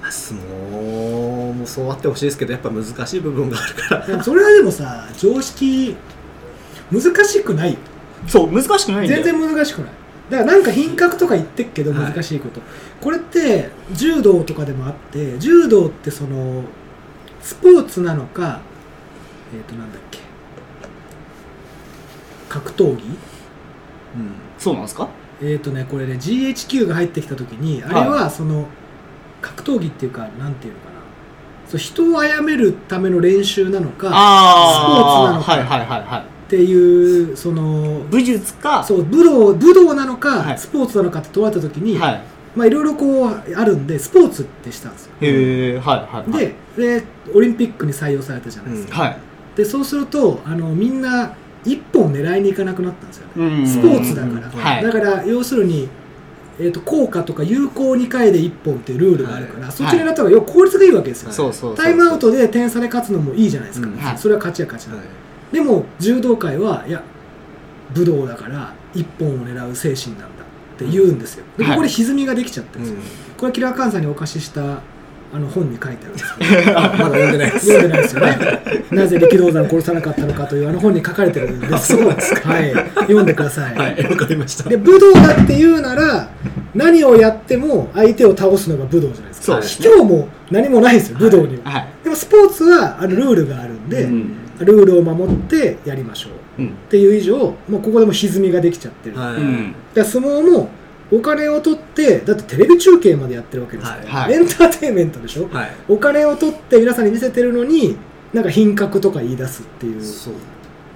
[0.03, 4.23] あ相撲もそうあってほしいですけどやっぱ難しい部分があるから。
[4.23, 5.95] それはでもさ常識
[6.91, 7.73] 難しくない。
[7.73, 7.77] よ
[8.27, 9.23] そう難しくないんだよ。
[9.23, 9.91] 全然難しくない
[10.29, 12.13] だからなんか品格とか言ってっけどはい。
[12.13, 12.61] 難しいこと、
[13.01, 16.63] これって柔道とかでもあって柔道ってその
[17.41, 18.61] スポーツなのか
[19.53, 20.19] えっ、となんだっけ。
[22.47, 23.03] 格闘技？
[24.57, 25.09] そうなんですか？
[25.41, 28.67] えっ、とねこれね GHQ が入ってきた時にあれはその
[29.41, 30.91] 格闘技っていうかなんていうのかな。
[31.67, 35.51] そう人を殺めるための練習なのかスポーツなのか。
[35.53, 40.57] はいはいはいはいっていうその武術かそう武道武道なのか、はい。
[40.57, 42.21] スポーツなのかって問われた時に、はい。
[42.57, 45.13] まあいろいろこうあるんでスポーツってしたんですよ。
[45.21, 46.53] へえはいはいはい。
[46.75, 49.17] ででオリンピックに採用されたじゃないですか、はい。
[49.55, 51.33] でそうするとあのみんな
[51.63, 54.83] 一本狙いに行かなくなったんですよね、うんスポーツだから、はい。
[54.83, 55.87] だから要するに、
[56.59, 59.71] えー、と効果とか有効2回で1本っていうルールがあるから、はい。
[59.71, 64.17] そっちになった方が要は効率がいいわけですよ、そうそうそうタイムアウトで点差で勝つのもいいじゃないですか、うんはい。
[64.17, 65.07] それは勝ちや勝ちなの、はい
[65.51, 67.01] でも柔道界はいや
[67.93, 71.45] 武道だから1本を狙う精神なんだって言うんですよ。
[71.57, 72.99] ではいここで歪みができちゃってるんですよ、
[73.37, 74.79] これはキラーカンさんにお貸しした
[75.33, 77.67] あの本に書いてあるんですけど あまだ読んでないです。
[77.67, 78.37] 読んでないですよね。
[78.91, 81.95] なぜ力道山を殺さなかったのかというあの本に書かれてるんです。
[81.95, 82.15] けど、は
[82.59, 83.75] い、読んでください。
[83.75, 84.69] はいわかりました。
[84.69, 86.29] で武道だって言うなら
[86.75, 89.45] 何をやっても相手を倒すのが武道じゃないですか。
[89.45, 91.71] そうです卑怯も何もないんですよ、武道には。
[91.71, 91.87] はい。
[92.03, 96.61] でもスポーツはあのルールがあるんで、うんルールを守ってやりましょう。
[96.61, 96.67] うん。
[96.69, 99.17] っていう以上、もうここでも歪みができちゃってる。
[99.17, 99.35] はい。
[99.35, 99.75] うん。
[99.93, 100.69] だ相撲も
[101.11, 104.33] お金を取って、だってテレビ中継までやってるわけですから、はい。
[104.33, 105.71] エンターテインメントでしょ、はい。
[105.87, 107.97] お金を取って皆さんに見せてるのに
[108.33, 110.01] なんか品格とか言い出すっていう。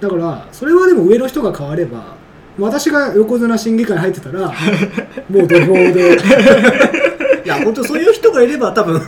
[0.00, 2.16] だからそれはでも上の人が変われば
[2.58, 4.52] 私が横綱審議会に入ってたら
[5.28, 6.18] もう土俵で。
[7.44, 9.00] いや本当そういう人がいれば多分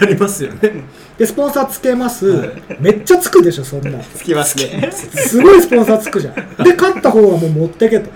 [0.00, 0.72] なりますよね。
[1.18, 2.50] でスポンサーつけます、はい。
[2.80, 3.98] めっちゃつくでしょそんな。
[4.14, 4.90] つきますね。
[4.92, 6.34] すごいスポンサーつくじゃん。
[6.64, 8.10] で勝った方はもう持ってけと、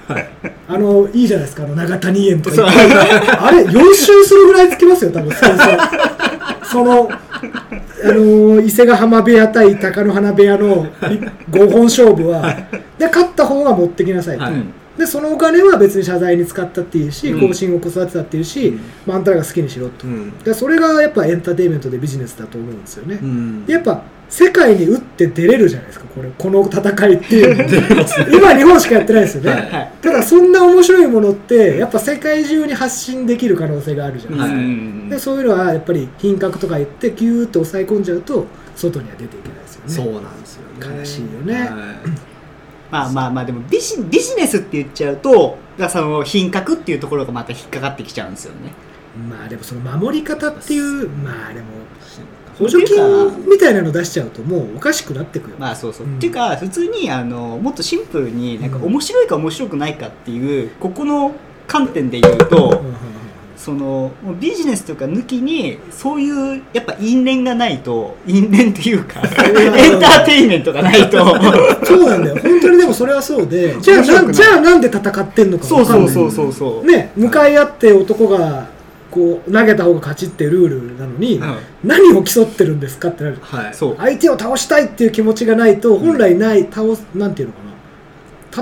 [0.68, 2.66] あのいいじゃないですかあの長谷園とか。
[2.66, 6.64] あれ4周するぐらいつきますよ多分スポンサー。
[6.64, 10.87] そのあの伊勢ヶ浜部屋対貴乃花部屋の
[11.50, 12.57] 5本勝負は。
[12.98, 14.55] で勝った方が持ってきなさいと、はい
[14.96, 17.48] でそのお金は別に謝罪に使ったっていうし、うん。
[17.48, 20.38] 後進を子育てたっていうし、まあ、あんたらが好きにしろと、うん。
[20.38, 23.66] でそれがやっぱエンターテインメントでビジネスだと思うんですよね、うん。
[23.66, 27.62] でやっぱ世界に打って出れるじゃないですかこれこの戦いっていうの
[28.38, 29.92] 今日本しかやってないですよね、はい。
[30.02, 40.12] ただそんな面白いものってやっぱ世界中に発信できる可能性があるじゃないですか、うんでそういうのはやっぱり品格とか言ってギューッと抑え込んじゃうと外には出ていけないですよね。
[40.12, 40.98] そうなんですよね。
[40.98, 41.54] 悲しいよね。
[41.54, 42.36] はい
[42.90, 48.72] まあまあまあでもビジビジネスって言っちゃうとその品格っていうところがまた引っかかってきちゃうんですよね。
[49.29, 51.66] まあでもその守り方っていうまあでも
[52.59, 56.16] 補補助金みたいなの出しちゃうともうおかしくなってくよ、まあそうそう、うん。
[56.16, 61.35] っていうか普通にあのもっとシンプルになんか面白いか面白くないかっていうここの
[61.66, 63.15] 観点で言うと、うんうんうん
[63.57, 71.19] そのビジネスとか抜きにそういうやっぱ因縁がないと因縁っていうかエンターテインメントがないと。
[71.85, 72.37] そうなんだよ。
[72.42, 78.66] 本当にでもそれはそうでじゃあなじゃあなんで戦ってんのかそうそうそうそうそう、ね向かい合って男が
[79.11, 81.57] こう投げた方が勝ちってルールなのに、うん。
[81.83, 83.38] 何を競ってるんですかってなる。
[83.40, 83.75] はい。
[83.75, 83.97] そう。
[83.97, 87.61] 相手を倒したいっていう気持ちがないと本来ない倒すなんていうのか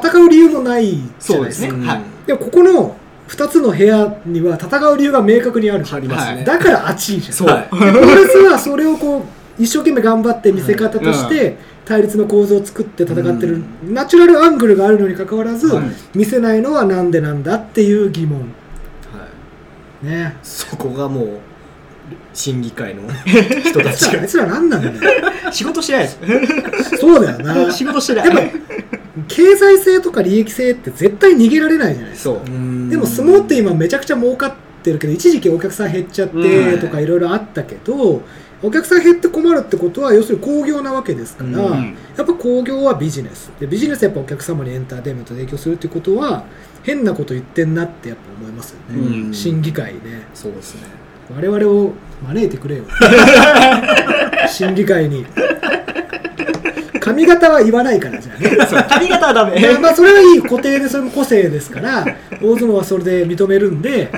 [0.02, 0.10] な。
[0.10, 1.88] 戦う理由もないじゃそうでないですすかうんね。
[1.88, 2.00] はい。
[2.26, 2.96] でもここの
[3.28, 5.84] 2つの部屋には戦う理由が明確にある。
[5.90, 7.32] ありますねだから熱いじゃん。
[7.32, 7.68] そう、はい。
[7.70, 9.18] プロレスはそれをこ
[9.58, 15.84] う一生懸命頑張って見せ方として対立の構造を作って戦ってる、ナチュラルアングルがあるのにかかわらず、はい。
[16.14, 18.40] 見せないのはなんでなんだっていう疑問。
[18.40, 18.46] は
[20.02, 20.06] い。
[20.06, 20.36] ね。
[20.42, 21.28] そこがもう
[22.32, 23.02] 審議会の
[23.64, 24.94] 人たあいちあいつら何なんだよ。
[25.52, 26.96] 仕事してないです。
[26.98, 27.70] そうだよな。
[27.72, 28.26] 仕事してない。
[28.26, 28.73] やっぱ
[29.28, 32.34] 経済性とか利益性って絶対逃げられないじゃないですか。
[32.34, 32.90] そう。
[32.90, 38.22] でも相撲って今めちゃくちゃ儲かってるけど一時期お客さん減っちゃってうんとかいろいろあったけど、
[38.62, 41.96] お客さん減って困るってことは要するに興行なわけですから、うん。
[42.16, 43.52] やっぱ興行はビジネス。
[43.60, 46.44] でビジネスはやっぱお客様にエンターテインメントを提供するっていうことは
[46.82, 49.34] 変なこと言ってんなってやっぱ思いますよね、うん。
[49.34, 50.26] 審議会ね。
[50.34, 50.82] そうですね。
[51.34, 52.84] 我々を招いてくれよ。
[54.48, 55.24] 審議会に
[57.04, 58.56] 髪型は言わないからじゃあね。
[58.88, 59.58] 髪型はダメ。
[59.58, 62.02] いやまあそれはいい固定でそれも個性ですから
[62.40, 64.10] 大相撲はそれで認めるんで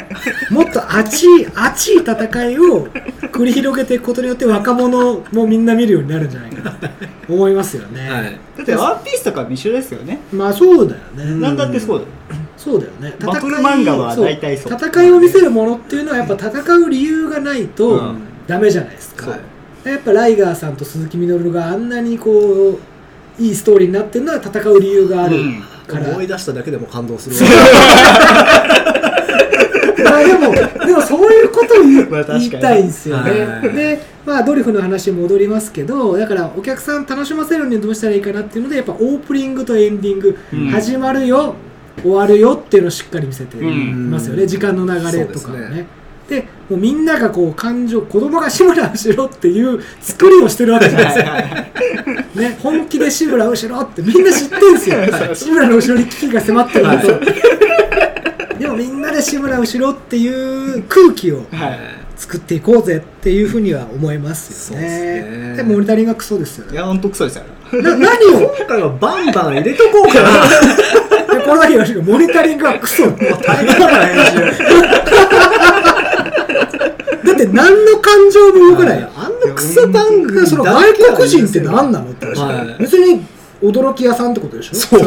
[0.51, 2.15] もっと熱い熱い戦
[2.51, 2.87] いを
[3.33, 6.89] 繰り広げていくことによって若者もみんな見るようになるんじゃないかなと
[7.29, 8.39] 思いますよね、はい。
[8.57, 10.21] だってワンピースとかも一緒ですよね。
[10.33, 12.09] まあそうだよね、んなんだってそうだよ。
[12.57, 13.17] そうだよね。
[13.19, 14.73] バトル漫画は大体そう。
[14.73, 18.19] 戦いを見せるものっていうのはやっぱ戦う理由がないとうん。
[18.47, 19.56] ダメじゃないですか、はい
[19.91, 22.79] やっぱライガーさんと鈴木みのるがあんなにこ
[23.41, 25.39] ういいストーリーになってるのは戦う理由がある
[25.87, 27.37] から、思い出しただけでも感動する
[30.05, 30.55] まあでも、
[30.87, 33.31] でもそういうことを言いたいんですよね。
[33.45, 33.73] はい。
[33.75, 40.69] で、まあドリフの話に戻りますけど、だからお客さん楽しませるにはどうしたらいいかなっていうので、やっぱオープニングとエンディング、うん。
[40.69, 41.55] 始まるよ、
[42.03, 45.87] 終わるよっていうのをしっかり見せてますよね、時間の流れとかね。
[46.29, 51.25] でもうみんながこう感情子供が志村後ろっていう作りをしてるわけじゃないです
[52.35, 55.35] か、ね、本気で志村後ろってみんな知ってるんですよ。
[55.35, 56.91] 志村の後ろに危機が迫ってるこ
[58.55, 62.07] と、でもみんなで志村後ろっていう空気をはい。
[62.17, 64.87] 作っていこうぜっていうふうには思いますよね。
[64.87, 65.03] です
[65.51, 65.57] ね。
[65.57, 66.73] でモニタリングはクソですよね。
[66.73, 67.45] いや本当クソですよ。
[67.73, 68.55] な何を？
[68.57, 70.31] 今回はバンバン入れとこうかな。
[71.39, 73.07] でこのだけ言わせてモニタリングはクソ。
[73.07, 74.39] だ大変だから編集
[77.33, 79.01] って何の感情も動かない。
[79.01, 82.83] よあんなクソ番組でその外国人って何なのって話、はい。
[82.83, 83.25] 別に
[83.63, 84.75] 驚き屋さんってことでしょ？
[84.75, 85.01] そう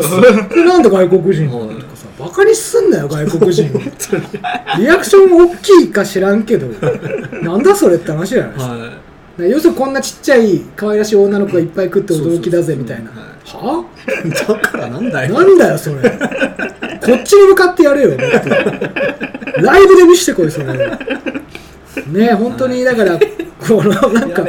[0.49, 3.69] でなんで外国人なのとかさバカにすんなよ外国人。
[4.77, 6.67] リアクション大きいか知らんけど。
[7.41, 8.99] なんだそれって話じゃないですか、は
[9.38, 13.12] 要するにこんなちっちゃい可愛らしい女の子がいっぱい食って驚きだぜみたいな。
[13.12, 13.86] は
[14.25, 14.29] い。
[14.29, 15.34] だからなんだよ。
[15.34, 16.01] なんだよそれ。
[16.01, 18.17] こっちに向かってやれよ
[19.62, 20.65] ライブで見してこいそれ
[22.08, 24.47] ね本当にだからこのなんか怒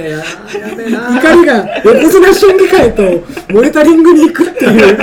[1.34, 3.02] りが横綱審議会と
[3.52, 4.98] モニタリングに行くっていう。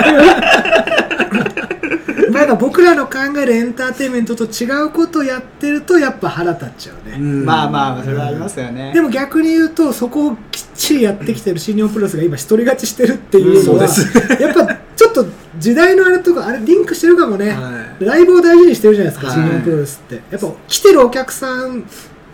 [2.32, 7.46] ま あなんか僕らの考えるエンターテインメントと違うことをやってるとやっぱ腹立っちゃうね、うん。
[7.46, 8.94] まあまあそれはありますよね。
[8.94, 13.88] でも逆に言うとそこをきっちりやってきてる新日本プロレスが今一人勝ちしてるっていうのは、
[14.40, 15.26] やっぱちょっと
[15.58, 19.36] 時代のあれとかあれリンクしてるかもね、はライブを大事にしてるじゃないですか、はい。
[19.38, 20.16] 新日本プロレスって。
[20.30, 21.86] やっぱ来てるお客さん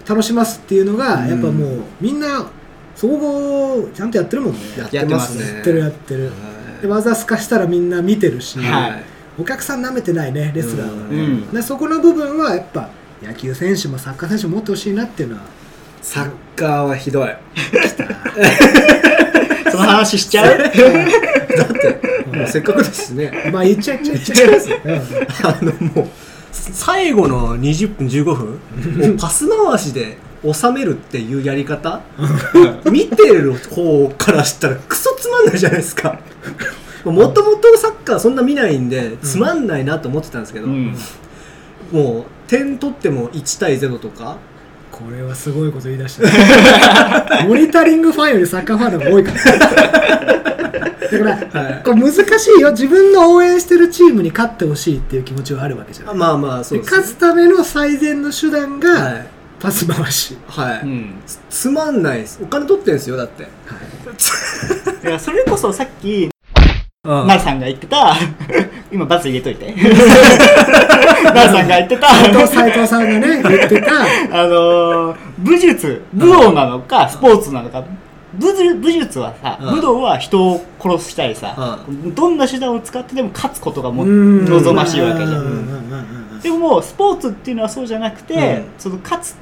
[0.08, 1.30] 楽しますっていうのが、うん。
[1.30, 2.46] やっぱもうみんな
[2.96, 4.60] 総合ちゃんとやってるもんね。
[4.78, 5.56] やってますね。
[5.56, 6.32] やってるやってる、
[6.82, 9.04] で技すかしたらみんな見てるし、はい。
[9.40, 10.94] お客さん舐めてないねレスラーは。
[11.10, 11.52] ね、うん。
[11.52, 12.90] でそこの部分はやっぱ
[13.22, 15.42] 野球選手もサッカー選手も持ってほしいなっていうのは。
[16.02, 17.30] サッカーはひどい。
[19.72, 20.58] その話しちゃう？
[20.58, 20.78] だって
[22.48, 23.50] せっかくですしね。
[23.52, 24.70] まあ言っちゃい言っちゃいます。
[24.70, 24.78] よ、
[25.44, 26.08] あのもう
[26.54, 32.02] 最後の20分15分をパス回しで収めるっていうやり方？
[32.90, 36.20] 見てる方からしたらクソつまんないじゃないですか。
[37.04, 40.96] もともとサッカーそんな見ないんでつまんないなと思ってたんですけど、うん。
[41.92, 44.38] もう点取っても1対0とか。
[44.92, 46.30] これはすごいこと言い出したね。
[47.50, 50.83] モニタリングファンよりサッカーファンの方が多いから
[51.20, 51.84] だから、はい。
[51.84, 52.72] これ難しいよ。
[52.72, 56.18] 自分の応援してるチームに勝ってほしいっていう気持ちはあるわけじゃん。
[56.18, 59.28] まあまあそうでです、ね、勝つための最善の手段がはい。
[59.60, 61.22] パス回し、はい、うん。
[61.26, 62.40] つつまんないです。
[62.44, 63.44] お金取ってんすよだって。
[63.44, 65.10] い。
[65.10, 66.30] やそれこそさっき
[67.06, 67.28] うん。
[67.28, 68.16] なるさんが言ってた
[68.92, 69.72] 今バツ入れといて。
[71.34, 72.08] なるさんが言ってた。
[72.48, 74.02] 斎藤さんがね言ってた。
[74.32, 77.84] あのー武術武道なのかスポーツなのか
[78.38, 79.76] 武術武術はさうん。
[79.76, 84.46] 武道は人を殺したりさどんな手段を使ってでも勝つことがもうん。
[84.46, 86.40] 望ましいわけじゃん。
[86.42, 88.66] でももうスポーツっていうのはそうじゃなくて、うん。
[88.78, 89.36] その勝つっ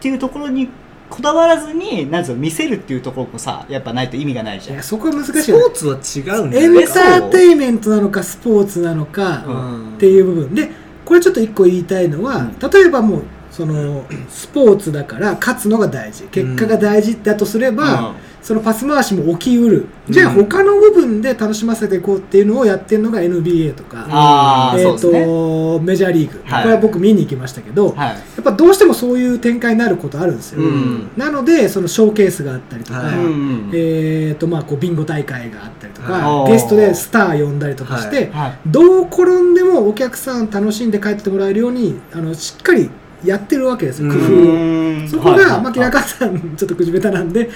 [0.00, 0.68] ていうところに
[1.08, 4.82] こだわらずになん見せるっていうところもさやっぱないと意味がないじゃん。
[4.82, 5.42] そこは難しい。
[5.42, 10.54] スポーツは違うんだエンターテインメントなのかスポーツなのか、うんっていう部分。
[10.54, 10.70] で
[11.04, 13.22] これちょっと一個言いたいのは、例えばもう
[13.56, 16.24] そのスポーツだから勝つのが大事。
[16.24, 18.16] 結果が大事だとすれば、うん。
[18.42, 25.24] そのパス回しも起きうる、じゃあうん他の部分で楽しませていこうっていうのをやってるのが NBA とか、えーそうですね。
[25.24, 26.62] とメジャーリーグ、はい。
[26.62, 28.16] これは僕見に行きましたけど、やはい。
[28.40, 31.10] っぱどうしてもそういう展開になることあるんですよ、うん。
[31.16, 33.16] なのでそのショーケースがあったりとか、はい。
[33.16, 36.52] うんえーとまあ、こうビンゴ大会があったりとか、はい。
[36.52, 38.58] ゲストでスター呼んだりとかして、はい。
[38.68, 42.90] どう転んでもお客さん楽しんで帰ってもらえるようにあのしっかり
[43.24, 44.18] やってるわけですよ、うん。
[44.18, 44.36] 工夫を。
[44.36, 45.08] うん。
[45.08, 47.52] そこが、平川さん、ちょっと口下手なんで、こ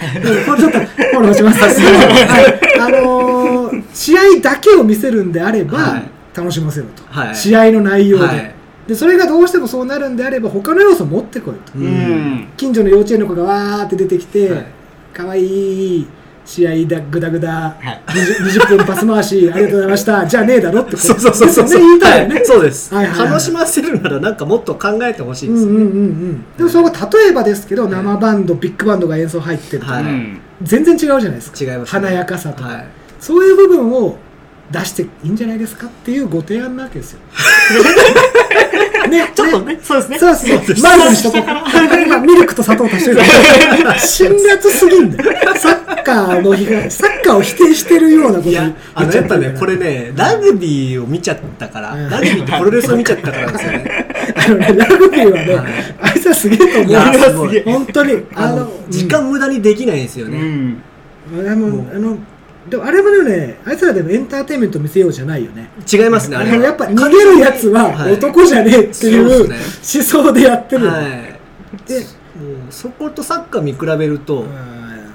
[0.54, 1.64] れちょっとフォローします。
[2.80, 6.02] あのー試合だけを見せるんであれば、はい。
[6.36, 7.34] 楽しませろと、はい。
[7.34, 8.54] 試合の内容で,、はい。
[8.86, 8.94] で。
[8.94, 11.78] それがどうしてもそうなるんであれば、他の要素を持ってこいと。
[11.78, 12.48] うん。
[12.56, 14.66] 近所の幼稚園の子がわーって出てきて、はい。
[15.12, 15.44] かわい
[15.98, 16.06] い
[16.50, 18.02] 試合だぐだぐだ、はい。
[18.08, 20.26] 20, 20分パス回しありがとうございました。
[20.26, 23.28] じゃあねえだろってそうそうそうそうですよね言いたいよね、はいそうです、はいはいはい。
[23.28, 26.44] 楽しませるならなんかもっと考えてほしいです、うんうんうんうん。
[26.58, 30.02] でもそこ例えばですけど生バンドビッグバンドが演奏入ってるとか、は
[30.60, 31.58] 全然違うじゃないですか。
[31.60, 32.00] 違いますね。
[32.00, 32.86] 華やかさとか、はい。
[33.20, 34.18] そういう部分を
[34.72, 37.20] 出していいんじゃないですかっていうご提案なわけですよ
[39.10, 39.30] ね。
[39.34, 40.18] ちょっとねそうですね。
[40.18, 43.20] そうそうマイルドにしとこう今ミルクと砂糖足してる。
[43.98, 45.32] 辛辣すぎんだよ。
[45.56, 52.10] サッカーの日がサッカーを否定してるようなこといやあのやっぱねこれねラグビーを見ちゃったから、うん。
[52.10, 54.06] ラグビーとプロレスを見ちゃったからですよね。
[54.36, 55.66] あのねラグビーはね、はい。
[56.02, 57.62] あいつはすげえと思う。
[57.64, 60.82] 本当にあの時間無駄にできないんですよね、うん。
[61.32, 62.18] あのあの
[62.70, 65.70] でもあれもねあいつらでもエンターテインメント見せようじゃないよね。
[65.92, 66.64] 違いますねあれは。
[66.64, 68.12] やっぱ逃げるやつははい。
[68.12, 71.88] 男じゃねえっていう思想でやってるの、はい。
[71.88, 72.06] で
[72.70, 74.46] そことサッカー見比べると、う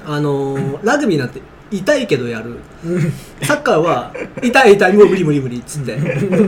[0.06, 1.42] あのー ラグビーなんて
[1.72, 2.52] 痛いけどやる。
[2.52, 3.14] ん。
[3.42, 5.98] サッカーは痛い痛いもう無理無理無理っつって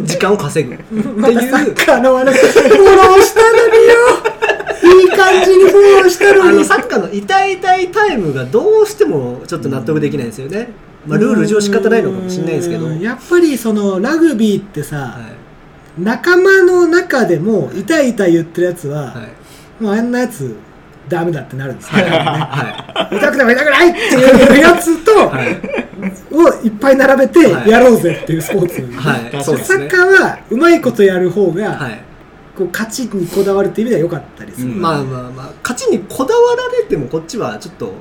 [0.04, 0.76] 時間を稼ぐ。
[0.76, 1.50] っていう。
[1.50, 2.38] サッカーの話。
[2.38, 4.38] フォローしたのによ。
[4.84, 6.58] いい感じにフォローしたあのに。
[6.58, 10.70] のサッカーの痛い痛いタイムがどうしてもちょっと納得できないんですよね、
[11.08, 15.20] まあ、ルール上仕方ないのかもしれないですけど、やっぱりそのラグビーってさ、
[15.98, 19.24] 仲間の中でも痛い痛い言ってるやつは、は
[19.80, 19.84] い。
[19.84, 20.56] もうあんなやつ
[21.08, 26.36] ダメだってなるんですよ、ね、は 痛くても痛くないっていうやつと、いはい。
[26.36, 27.70] をいっぱい並べてはい。
[27.70, 29.44] やろうぜっていうスポーツ、はい。
[29.44, 29.90] そうですね。
[29.90, 32.02] サッカーはうまいことやる方が、はい。
[32.58, 37.94] こう勝ちにこだわるっていう意味では良かったりする、うんまあまあまあ勝ちにこだわられてもこっちはちょっと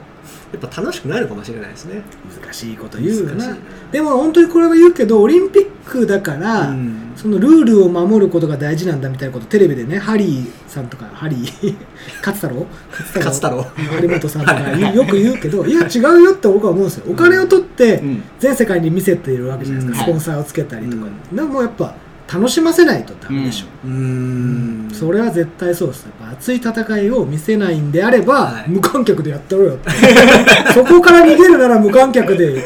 [0.61, 2.03] やっぱ楽しくないのかもしれないですね。
[2.43, 3.57] 難しいこと言うよな
[3.93, 7.03] でも本当にこれは言うけどオリンピックだから、うん。
[7.17, 11.75] そのルールを守ることが大事なんだみたいなことテレビでねハリーさんとかハリー
[12.25, 12.67] 勝太郎？
[13.15, 13.67] 勝太郎。
[14.01, 17.05] 張本さんとかよく言うけどいや違うよって僕は思うんですよ。
[17.09, 18.23] お金を取ってうん。
[18.39, 21.95] 全世界に見せているわけじゃないですか、うんスポンサーをつけたりとか、でもやっぱ
[22.33, 24.91] 楽しませないとダメでしょ、うーん。
[24.93, 28.69] それは絶対そうですやっぱ熱い戦いを見せないんであれば、はい。
[28.69, 29.91] 無観客でやってろよって。
[30.75, 32.65] そこから逃げるなら無観客で。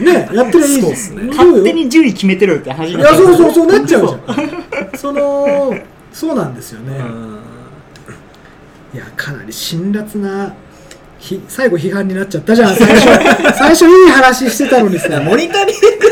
[0.00, 1.22] ねやってりゃいいそうっすね。
[1.28, 4.98] 勝手に順位決めてるって話いやそうそうそうなっちゃうじゃん。
[4.98, 5.72] その
[6.12, 7.38] そうなんですよね、うん。
[8.92, 10.52] いやかなり辛辣な
[11.20, 13.04] ひ最後批判になっちゃったじゃん最初。
[13.56, 15.20] 最初いい話してたのにさ。
[15.20, 16.10] モニタリング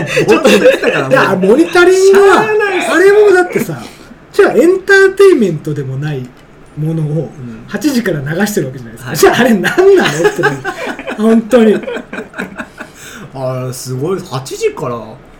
[0.00, 3.82] のこともぼーっと言ってたからモニタリングはあれもだってさ
[4.32, 6.28] じゃあエンターテインメントでもない
[6.76, 7.66] ものをん。
[7.68, 9.16] 8時から流してるわけじゃないですか、はい。
[9.16, 10.56] じゃああれ何なのってなる
[11.16, 11.74] 本当に。
[13.34, 14.18] あーすごい。
[14.18, 14.94] 8時から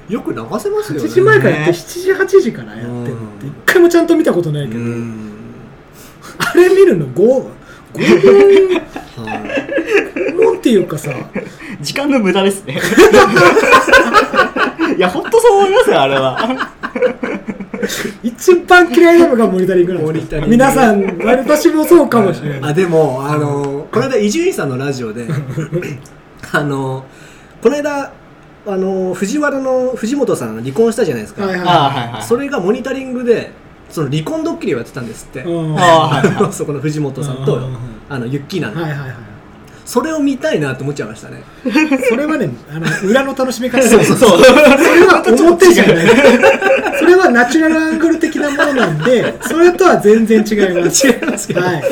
[0.08, 1.04] よく流せますよね。
[1.04, 5.30] 8時前からやって7時8時からやってるって一回もちゃんと見たことないけど、うん。
[6.38, 7.59] あれ見るの 5, 5分はい
[7.94, 8.00] も
[10.54, 10.58] ん。
[10.58, 11.12] っていうかさ。
[11.80, 12.78] 時間の無駄ですね。
[14.96, 16.70] いや本当そう思いますよあれは。
[18.22, 20.50] 一番嫌いなのがモニタリングなんですモニタリング。
[20.50, 22.70] 皆さん私もそうかもしれない。
[22.70, 25.26] あでもあのこの間伊集院さんのラジオで
[26.52, 27.06] あの
[27.62, 28.12] この間
[28.66, 31.66] あの藤原の藤本さん離婚したじゃないですか、はいはい
[32.12, 32.22] はい。
[32.22, 33.52] それがモニタリングで
[33.90, 35.42] その離婚ドッキリをやってたんですって、
[36.52, 37.60] そこの藤本さんと、
[38.08, 39.10] あのユッキーナの、はいはいはい
[39.90, 41.42] それを見たいなって思っちゃいましたね。
[42.08, 43.82] それはねあの裏の楽しみ方。
[43.82, 44.38] そうそうそう。
[44.38, 46.06] それは表じゃない
[46.96, 51.08] それはナチュラルアングル的なものなんでそれとは全然違います。
[51.08, 51.82] 違いますけどはい、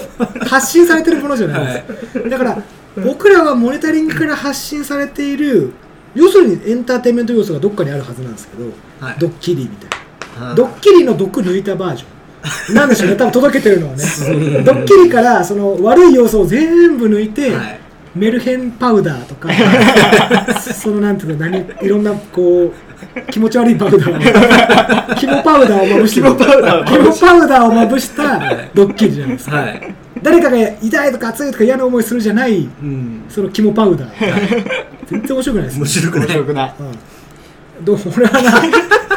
[0.47, 2.63] 発信されてるものじゃないです、だから
[3.05, 5.73] 僕らはモニタリングから発信されている
[6.15, 8.71] 要するにエンターテインメント要素がどっかにあるはずなんですけど、
[9.01, 9.17] はい。
[9.19, 9.97] ドッキリみたいな。
[9.97, 9.98] はい
[10.55, 12.07] ドッキリの毒抜いたバージョ
[12.73, 12.75] ン。
[12.75, 13.17] なんでしょうね。
[13.17, 14.05] 多分届けてるのはね。
[14.65, 17.81] ドッキリからその悪い要素を全部抜いて、はい。
[18.15, 19.49] メルヘンパウダーとか
[20.61, 25.15] そのなんていうの何いろんなこう気持ち悪いパウダーを。
[25.17, 28.41] 肝パウダーをまぶして肝パウダーをまぶし肝パウダーをまぶした
[28.75, 34.65] ドッキリじゃないですか、はい、誰かが痛いとか熱いとか嫌な思いするじゃないうん、その肝パウダー。
[35.07, 35.81] 全然面白くないですね。
[35.81, 36.27] 面白くない。
[36.27, 36.83] 面白くないう
[37.83, 37.85] ん。
[37.85, 39.08] どう俺はな俺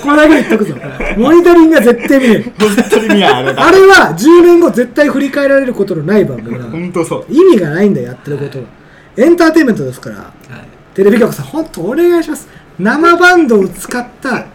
[0.00, 0.74] これだけ言っとくぞ。
[1.16, 2.52] モニタリングは絶対見る。
[2.58, 3.66] 本当に見ないあれだ。
[3.66, 6.70] あれは10年後絶対振り返られることのない番組なの。
[6.70, 7.26] 本当そう。
[7.28, 8.64] 意味がないんだよやってることは、
[9.16, 10.16] エンターテインメントですから。
[10.16, 12.48] はいテレビ局さん本当お願いします。
[12.76, 14.46] 生バンドを使った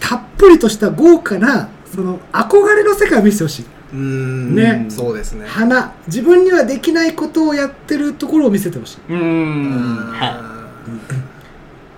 [0.00, 3.64] たっぷりとした豪華なその憧れの世界を見せてほしい。
[3.94, 4.54] うーん。
[4.54, 4.84] ね。
[4.90, 5.46] そうですね。
[5.46, 5.94] 花。
[6.06, 8.98] 自分にはできないことをやってるところを見せてほしい。
[9.08, 10.12] うーん。
[10.12, 10.58] はは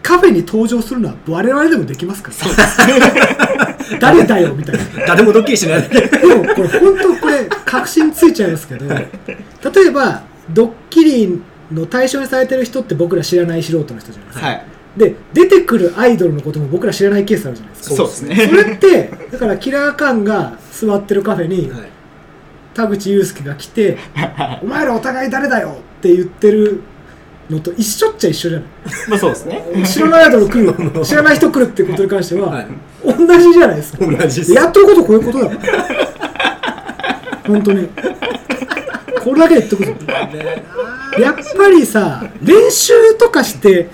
[0.03, 3.77] カフェに登場するのは我々でもできますから。
[3.99, 5.07] 誰だよみたいな。
[5.07, 5.89] 誰もドッキリしない。
[5.89, 6.01] で
[6.35, 9.03] もこれ本当これ確信ついちゃいますけど例
[9.87, 11.43] えばドッキリ
[11.73, 14.65] の対象にされてる人って僕ら知らない素人の人じゃないですか、はい。
[14.97, 17.97] で出てくるアイドルのことも僕ら知らないケースあるじゃないですか。
[17.97, 18.49] そうですね。
[18.49, 21.81] それってだからキラーカンが座ってるカフェにはい。
[22.73, 23.99] 田口祐介が来て
[24.63, 26.83] 「お前らお互い誰だよ!」って言ってる
[27.51, 28.69] のと一緒っちゃ一緒じゃない
[29.09, 29.63] まあそうですね。
[29.85, 30.75] 知らないアイドル来る
[31.05, 32.67] 知らない人来るってことに関しては、はい。
[33.05, 34.07] 同じじゃないですか。
[34.07, 34.53] 同じです。
[34.53, 35.57] やってることこういうことだ。
[35.57, 35.87] から
[37.47, 37.89] 本当に。
[39.23, 39.93] これだけで言っとくぞ。
[41.19, 43.91] やっぱりさ練習とかして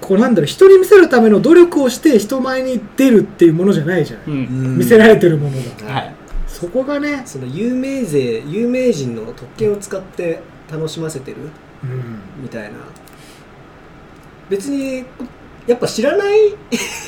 [0.00, 4.78] こうなんだろう人に見せるための努力をして人前に出るっていうものじゃないじゃない、うん。
[4.78, 5.92] 見せられてるものが。
[5.92, 6.14] はい。
[6.46, 11.36] そこがね、その有名勢有名人の特権を使って楽しませてる。
[11.36, 11.50] うん
[12.40, 12.78] みたいな。
[14.48, 15.04] 別に
[15.66, 16.54] やっぱ知らない？
[16.54, 16.56] っ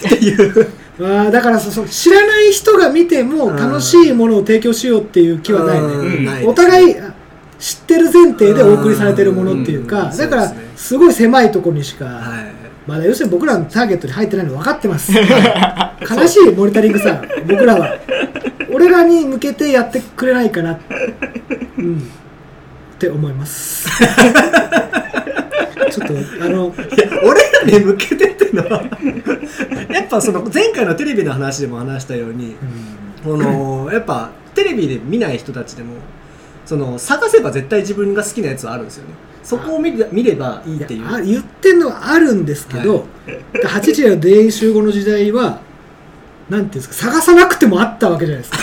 [0.09, 0.73] ていう。
[0.99, 5.87] あーだからそそ知らない人が見ても楽しいものを提供しようっていう気はないね、
[6.43, 7.14] うんお互いあ
[7.59, 12.53] 知ってる前提でお送りされてるものっていうか、うんだからすごい狭いところにしか、はい。
[12.87, 15.12] まだ要するに僕らのターゲットに入ってないの分かってます。
[15.12, 17.99] 悲しいモニタリングさ僕らは。
[18.73, 20.79] 俺らに向けてやってくれないかな、
[21.77, 22.11] うん、
[23.01, 23.89] って思います。
[25.91, 26.73] ちょっとあの
[27.25, 28.85] 俺らに向けてってのは。
[29.91, 32.57] やっぱその前回のテレビの話でも話したように、
[33.25, 35.95] このやっぱテレビで見ない人たちでも
[36.67, 39.15] その探せば絶対自分が好きなやつはあるんですよね。
[39.43, 41.07] そこを見れ見ればいいっていう。
[41.09, 43.07] あ言ってんのはあるんですけど、
[43.55, 45.61] 8時の全員集合の時代は
[46.51, 48.59] なんていうんですか探さなくてもあったわけじゃないですか。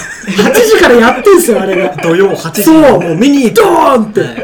[0.50, 1.96] 8時からやってんすよあれが。
[2.04, 3.00] 土曜8時そう。
[3.02, 4.36] もう見にドーンって、はい。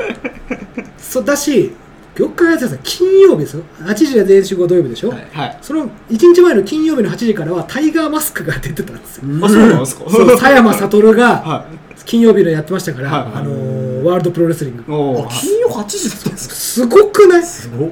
[0.97, 1.71] そうだし
[2.17, 2.79] よく考えてください。
[2.83, 3.63] 金曜日ですよ。
[3.81, 5.27] 8時が全員集合土曜日でしょ、はい。
[5.33, 5.57] はい。
[5.61, 10.09] その1日前の金曜日の8時からはタイガーマスクが出てたんですよ、あそうなんですか。
[10.09, 10.29] そう。
[10.31, 11.65] 佐山悟がは
[12.05, 13.31] 金曜日のやってましたから、はい。
[13.35, 14.83] あのーワールドプロレスリング。
[14.83, 16.55] 金曜8時だったんですか？
[16.55, 17.43] すごくない？
[17.43, 17.89] すごっ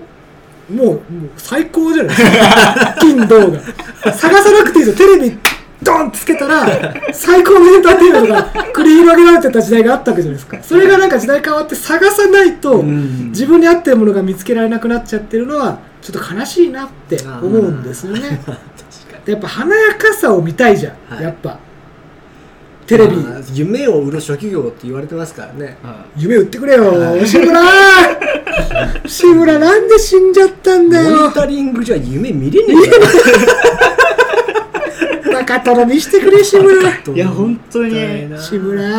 [0.72, 2.96] もうもう最高じゃないですか。
[3.00, 3.60] 金銅が。
[4.14, 5.38] 探さなくていいですよテレビ
[5.84, 10.62] ドンつけたら最高のエンターテインメントが繰り広げられてた時代があったわけじゃないですか。
[10.62, 13.30] それがなんか時代変わって探さないとん。
[13.30, 18.42] 自分に合ってるものが見つけられなくなっちゃってるのはちょっと悲しいなって思うんですよね。
[19.26, 21.24] でやっぱ華やかさを見たいじゃん、はい。
[21.24, 21.60] やっぱ
[22.92, 25.78] テレビ、まあ夢を売る職業って言われてますからね。
[26.18, 27.26] 夢売ってくれよ。
[27.26, 27.62] 志村。
[29.08, 32.74] 志村なんで死んじゃったんだモよニタリングじゃ夢見れね
[35.28, 36.90] え中トロ見してくれ志村。
[36.90, 37.94] いや本当に。
[38.38, 38.90] 志村。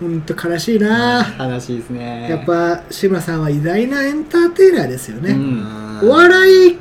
[0.00, 1.34] ほんと悲しいな。
[1.38, 2.28] 悲しいですね。
[2.30, 6.00] やっぱ志村さんは偉大なエンターテイナーですよね、うん。
[6.04, 6.78] お笑い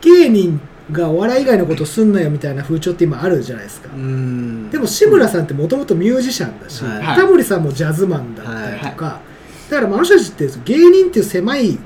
[0.00, 0.60] 芸人
[0.92, 4.70] がお笑い以外のことすんなよみたいな風潮って今あるじゃないですか、うん。
[4.70, 7.16] でも志村さんってもともとミュージシャンだし、はい。
[7.16, 9.20] タモリさんもジャズマンだったりとか、
[9.68, 11.78] だからまああの人たちって芸人っていう狭い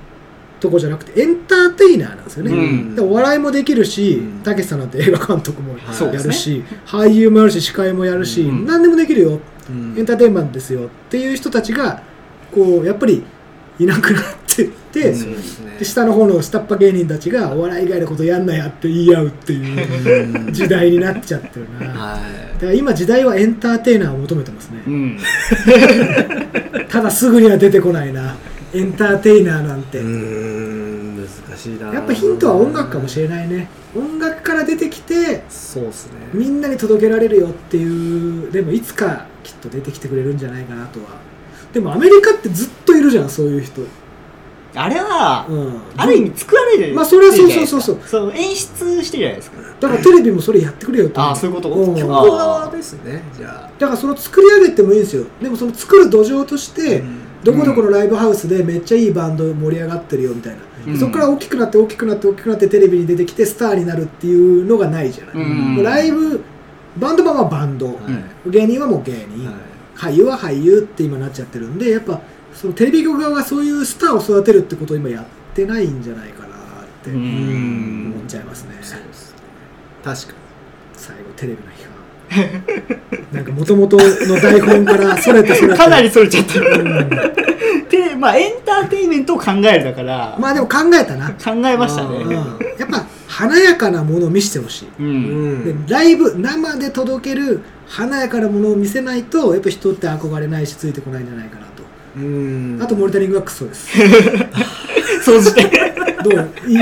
[0.61, 2.95] とこじゃなくてエンターテイナーなんですよね、うん。
[2.95, 4.43] でお笑いもできるしうん。
[4.43, 5.85] たけしさんなんて映画監督もや
[6.23, 8.67] るし、俳優もやるし司会もやるし、うん。
[8.67, 9.41] 何でもできるよ。
[9.69, 9.95] うん。
[9.99, 12.03] エンターテインメントですよっていう人たちが
[12.55, 13.25] こうやっぱり
[13.79, 15.15] いなくなってって、
[15.79, 22.21] で下の方の下っ端芸人たちがお笑い以外のことやんなやって言い合うっていう時代になっちゃってるな、だかは
[22.63, 25.19] ら今時代はエンターテイナーを求めてますね、うん。
[26.89, 28.37] ただすぐには出てこないな。
[28.73, 31.17] エンターテイナーなんて、いうん。
[31.49, 31.93] 難しいな。
[31.93, 33.69] やっぱヒントは音楽かもしれないね。
[33.97, 36.13] 音楽から出てきてそうですね。
[36.33, 41.21] みんなに届けられるよっていうでもいつかきっと出てきてくれるんじゃないかなとは。
[41.73, 43.83] でもアメリカってずっといるじゃんそういう人、
[44.77, 47.99] あれはうん、ある意味作られるまあそれはそうそうそうそう。
[48.05, 49.63] そう演出してるじゃないですか。
[49.81, 51.71] だからテレビもそれやってくれよってああそういうこと？
[51.71, 51.97] うん。
[51.97, 55.25] 曲側ですねじゃだからその作り上げてもいいんですよ。
[55.41, 57.19] でもその作る土壌として、うん。
[57.45, 60.99] どこどこのライブハウスでめっちゃいいバンド盛り上がってるよみたいな、うん。
[60.99, 65.83] そこから大きくなって大きくなって大きくなってテレビに出てきてスターになるっていうのがないじゃない、うん。
[65.83, 66.43] ライブ
[66.97, 67.93] バンドマンはバンド、は
[68.47, 68.51] い。
[68.51, 69.55] 芸人はもう芸人、はい。
[69.95, 72.21] 俳優は俳優って今なっちゃってるんでやっぱ
[72.55, 75.25] そのテレビ局側がそういうスターを育てるってことを今やっ
[75.55, 76.59] てないんじゃないかなっ
[77.03, 79.39] てう思んっちゃいますね、そうですね
[80.03, 80.35] 確か
[80.95, 81.95] 最後テレビの批判。
[83.33, 83.89] なんか元々
[84.27, 85.79] の台本からそれてそれて。
[85.79, 86.75] かなりそれちゃってる
[87.91, 90.37] でまあエンターテインメントを考えるだから。
[90.41, 92.37] まあでも考えたな、考えましたうん、ね
[92.79, 101.74] やっぱ華やかなものを見せてほしい、ううんライブ生で届ける華やかなものを見せないとやっぱ人って憧れないしついてこないんじゃないかなと、
[102.17, 102.79] うん。
[102.83, 103.91] あとモニタリングはクソです。
[105.23, 105.71] 総じて。
[106.23, 106.51] どう？
[106.69, 106.79] いい？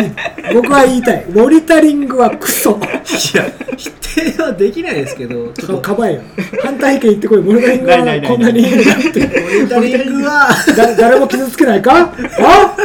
[0.55, 1.27] 僕は言いたい。
[1.33, 2.79] モニタリングはクソ。
[2.81, 5.81] いや否定はできないですけどちょっと。
[5.81, 6.23] かばえよ。
[6.63, 7.41] 反対意見言ってこい。
[7.41, 7.97] モニタリングは
[8.29, 9.21] こんなにいいんだって。
[9.21, 10.49] モニタリングは。
[10.77, 12.13] だ誰も傷つけないか？
[12.41, 12.77] あ？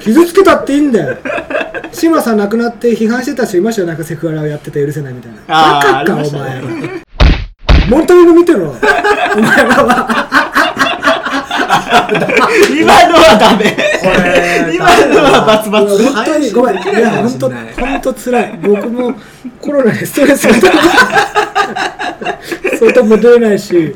[0.00, 1.16] 傷つけたっていいんだよ。
[1.92, 3.88] 志村さん亡くなって批判してた人いましたよ。
[3.88, 5.38] なんかセクハラをやってて許せないみたいな。
[5.48, 6.62] バカか、お前。
[7.88, 8.70] モニタリング見てろ。
[8.70, 10.49] お前らは
[12.70, 13.76] 今のはダメ。
[14.74, 16.02] 今のはバツバツ。
[16.02, 18.58] 本当にごめんいや本当本当辛い。
[18.62, 19.14] 僕も
[19.60, 20.82] コロナでストレスが溜ま
[22.30, 23.94] ってそういうとこも出れないし。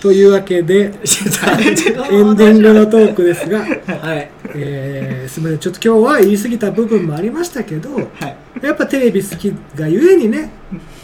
[0.00, 3.66] というわけでエンディングのトークですが、は
[4.14, 4.30] い。
[4.54, 5.58] えー、すみません。
[5.58, 8.36] ちょっと今日は言い過ぎた部分もありましたけどはい。
[8.62, 10.50] やっぱテレビ好きがゆえにね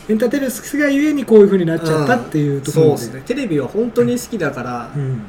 [0.09, 3.22] エンターテイメント好きがゆえにこういう風になっちゃったっていうところで,、そうですね。
[3.26, 5.22] テレビは本当に好きだから、うん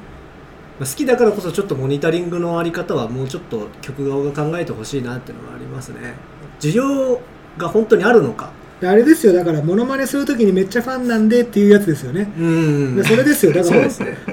[0.80, 6.16] まあ好きだからこそちょっとモニタリングのあり方はもうちょっと局側が考えてほしいなっていうのはありますね。
[6.60, 7.22] 需要
[7.58, 8.52] が本当にあるのか。
[8.80, 9.34] であれですよ。
[9.34, 12.32] だからモノマネするときにめっちゃファンなんでっていうやつですよね。
[12.38, 12.96] うん。
[12.96, 13.54] でそれですよ。
[13.54, 13.90] だからね。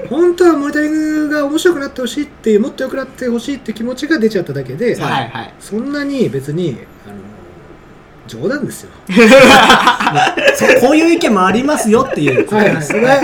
[0.07, 5.53] 本当はモニタリングが面白くなってほしいっていうもっと良くなってほしいって気持ちが出ちゃっただけで、はいはい。
[5.59, 6.77] そんなに別に
[7.07, 7.15] あの
[8.27, 8.91] 冗談ですよ。
[10.55, 12.75] そうこういう意見もありますよっていうことはいはい。
[12.75, 13.21] ですそれは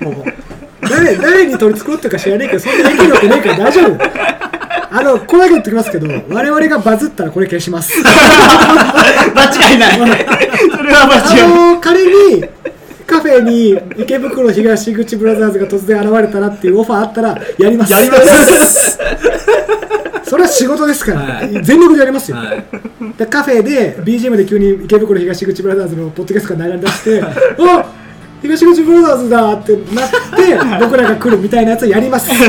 [0.00, 0.43] もうもう
[0.88, 3.98] 誰誰に取り繕ってるか知らねえけどそんなできるわけねえから大丈夫。
[4.96, 7.92] あのこれだけ言っておきますけど我々がバズったらこれ消します。
[8.00, 9.98] 間違いない。
[10.76, 11.42] それは間違いない。
[11.42, 12.44] あの仮に
[13.06, 17.92] カフェに池袋東口ブラザーズが突然現れたらっていうオファーあったらやります。
[17.92, 18.98] やります。
[20.24, 21.62] それは仕事ですから、はい。
[21.62, 22.64] 全力でやりますよ、はい。
[23.18, 27.93] でカフェで BGM で急に池袋東口ブラザーズのポッドキャストが流れ出してあ
[28.44, 32.30] 東口ブラザーズだってなって僕らが来るみたいなやつやります。
[32.30, 32.42] オフ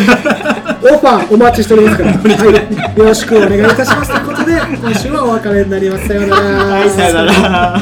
[1.08, 6.08] ァーお待ちしておりますから、はい、よろしくお願いいたしますということで今週はお別れになります。
[6.08, 6.46] さようなら。
[6.66, 7.82] はいさよなら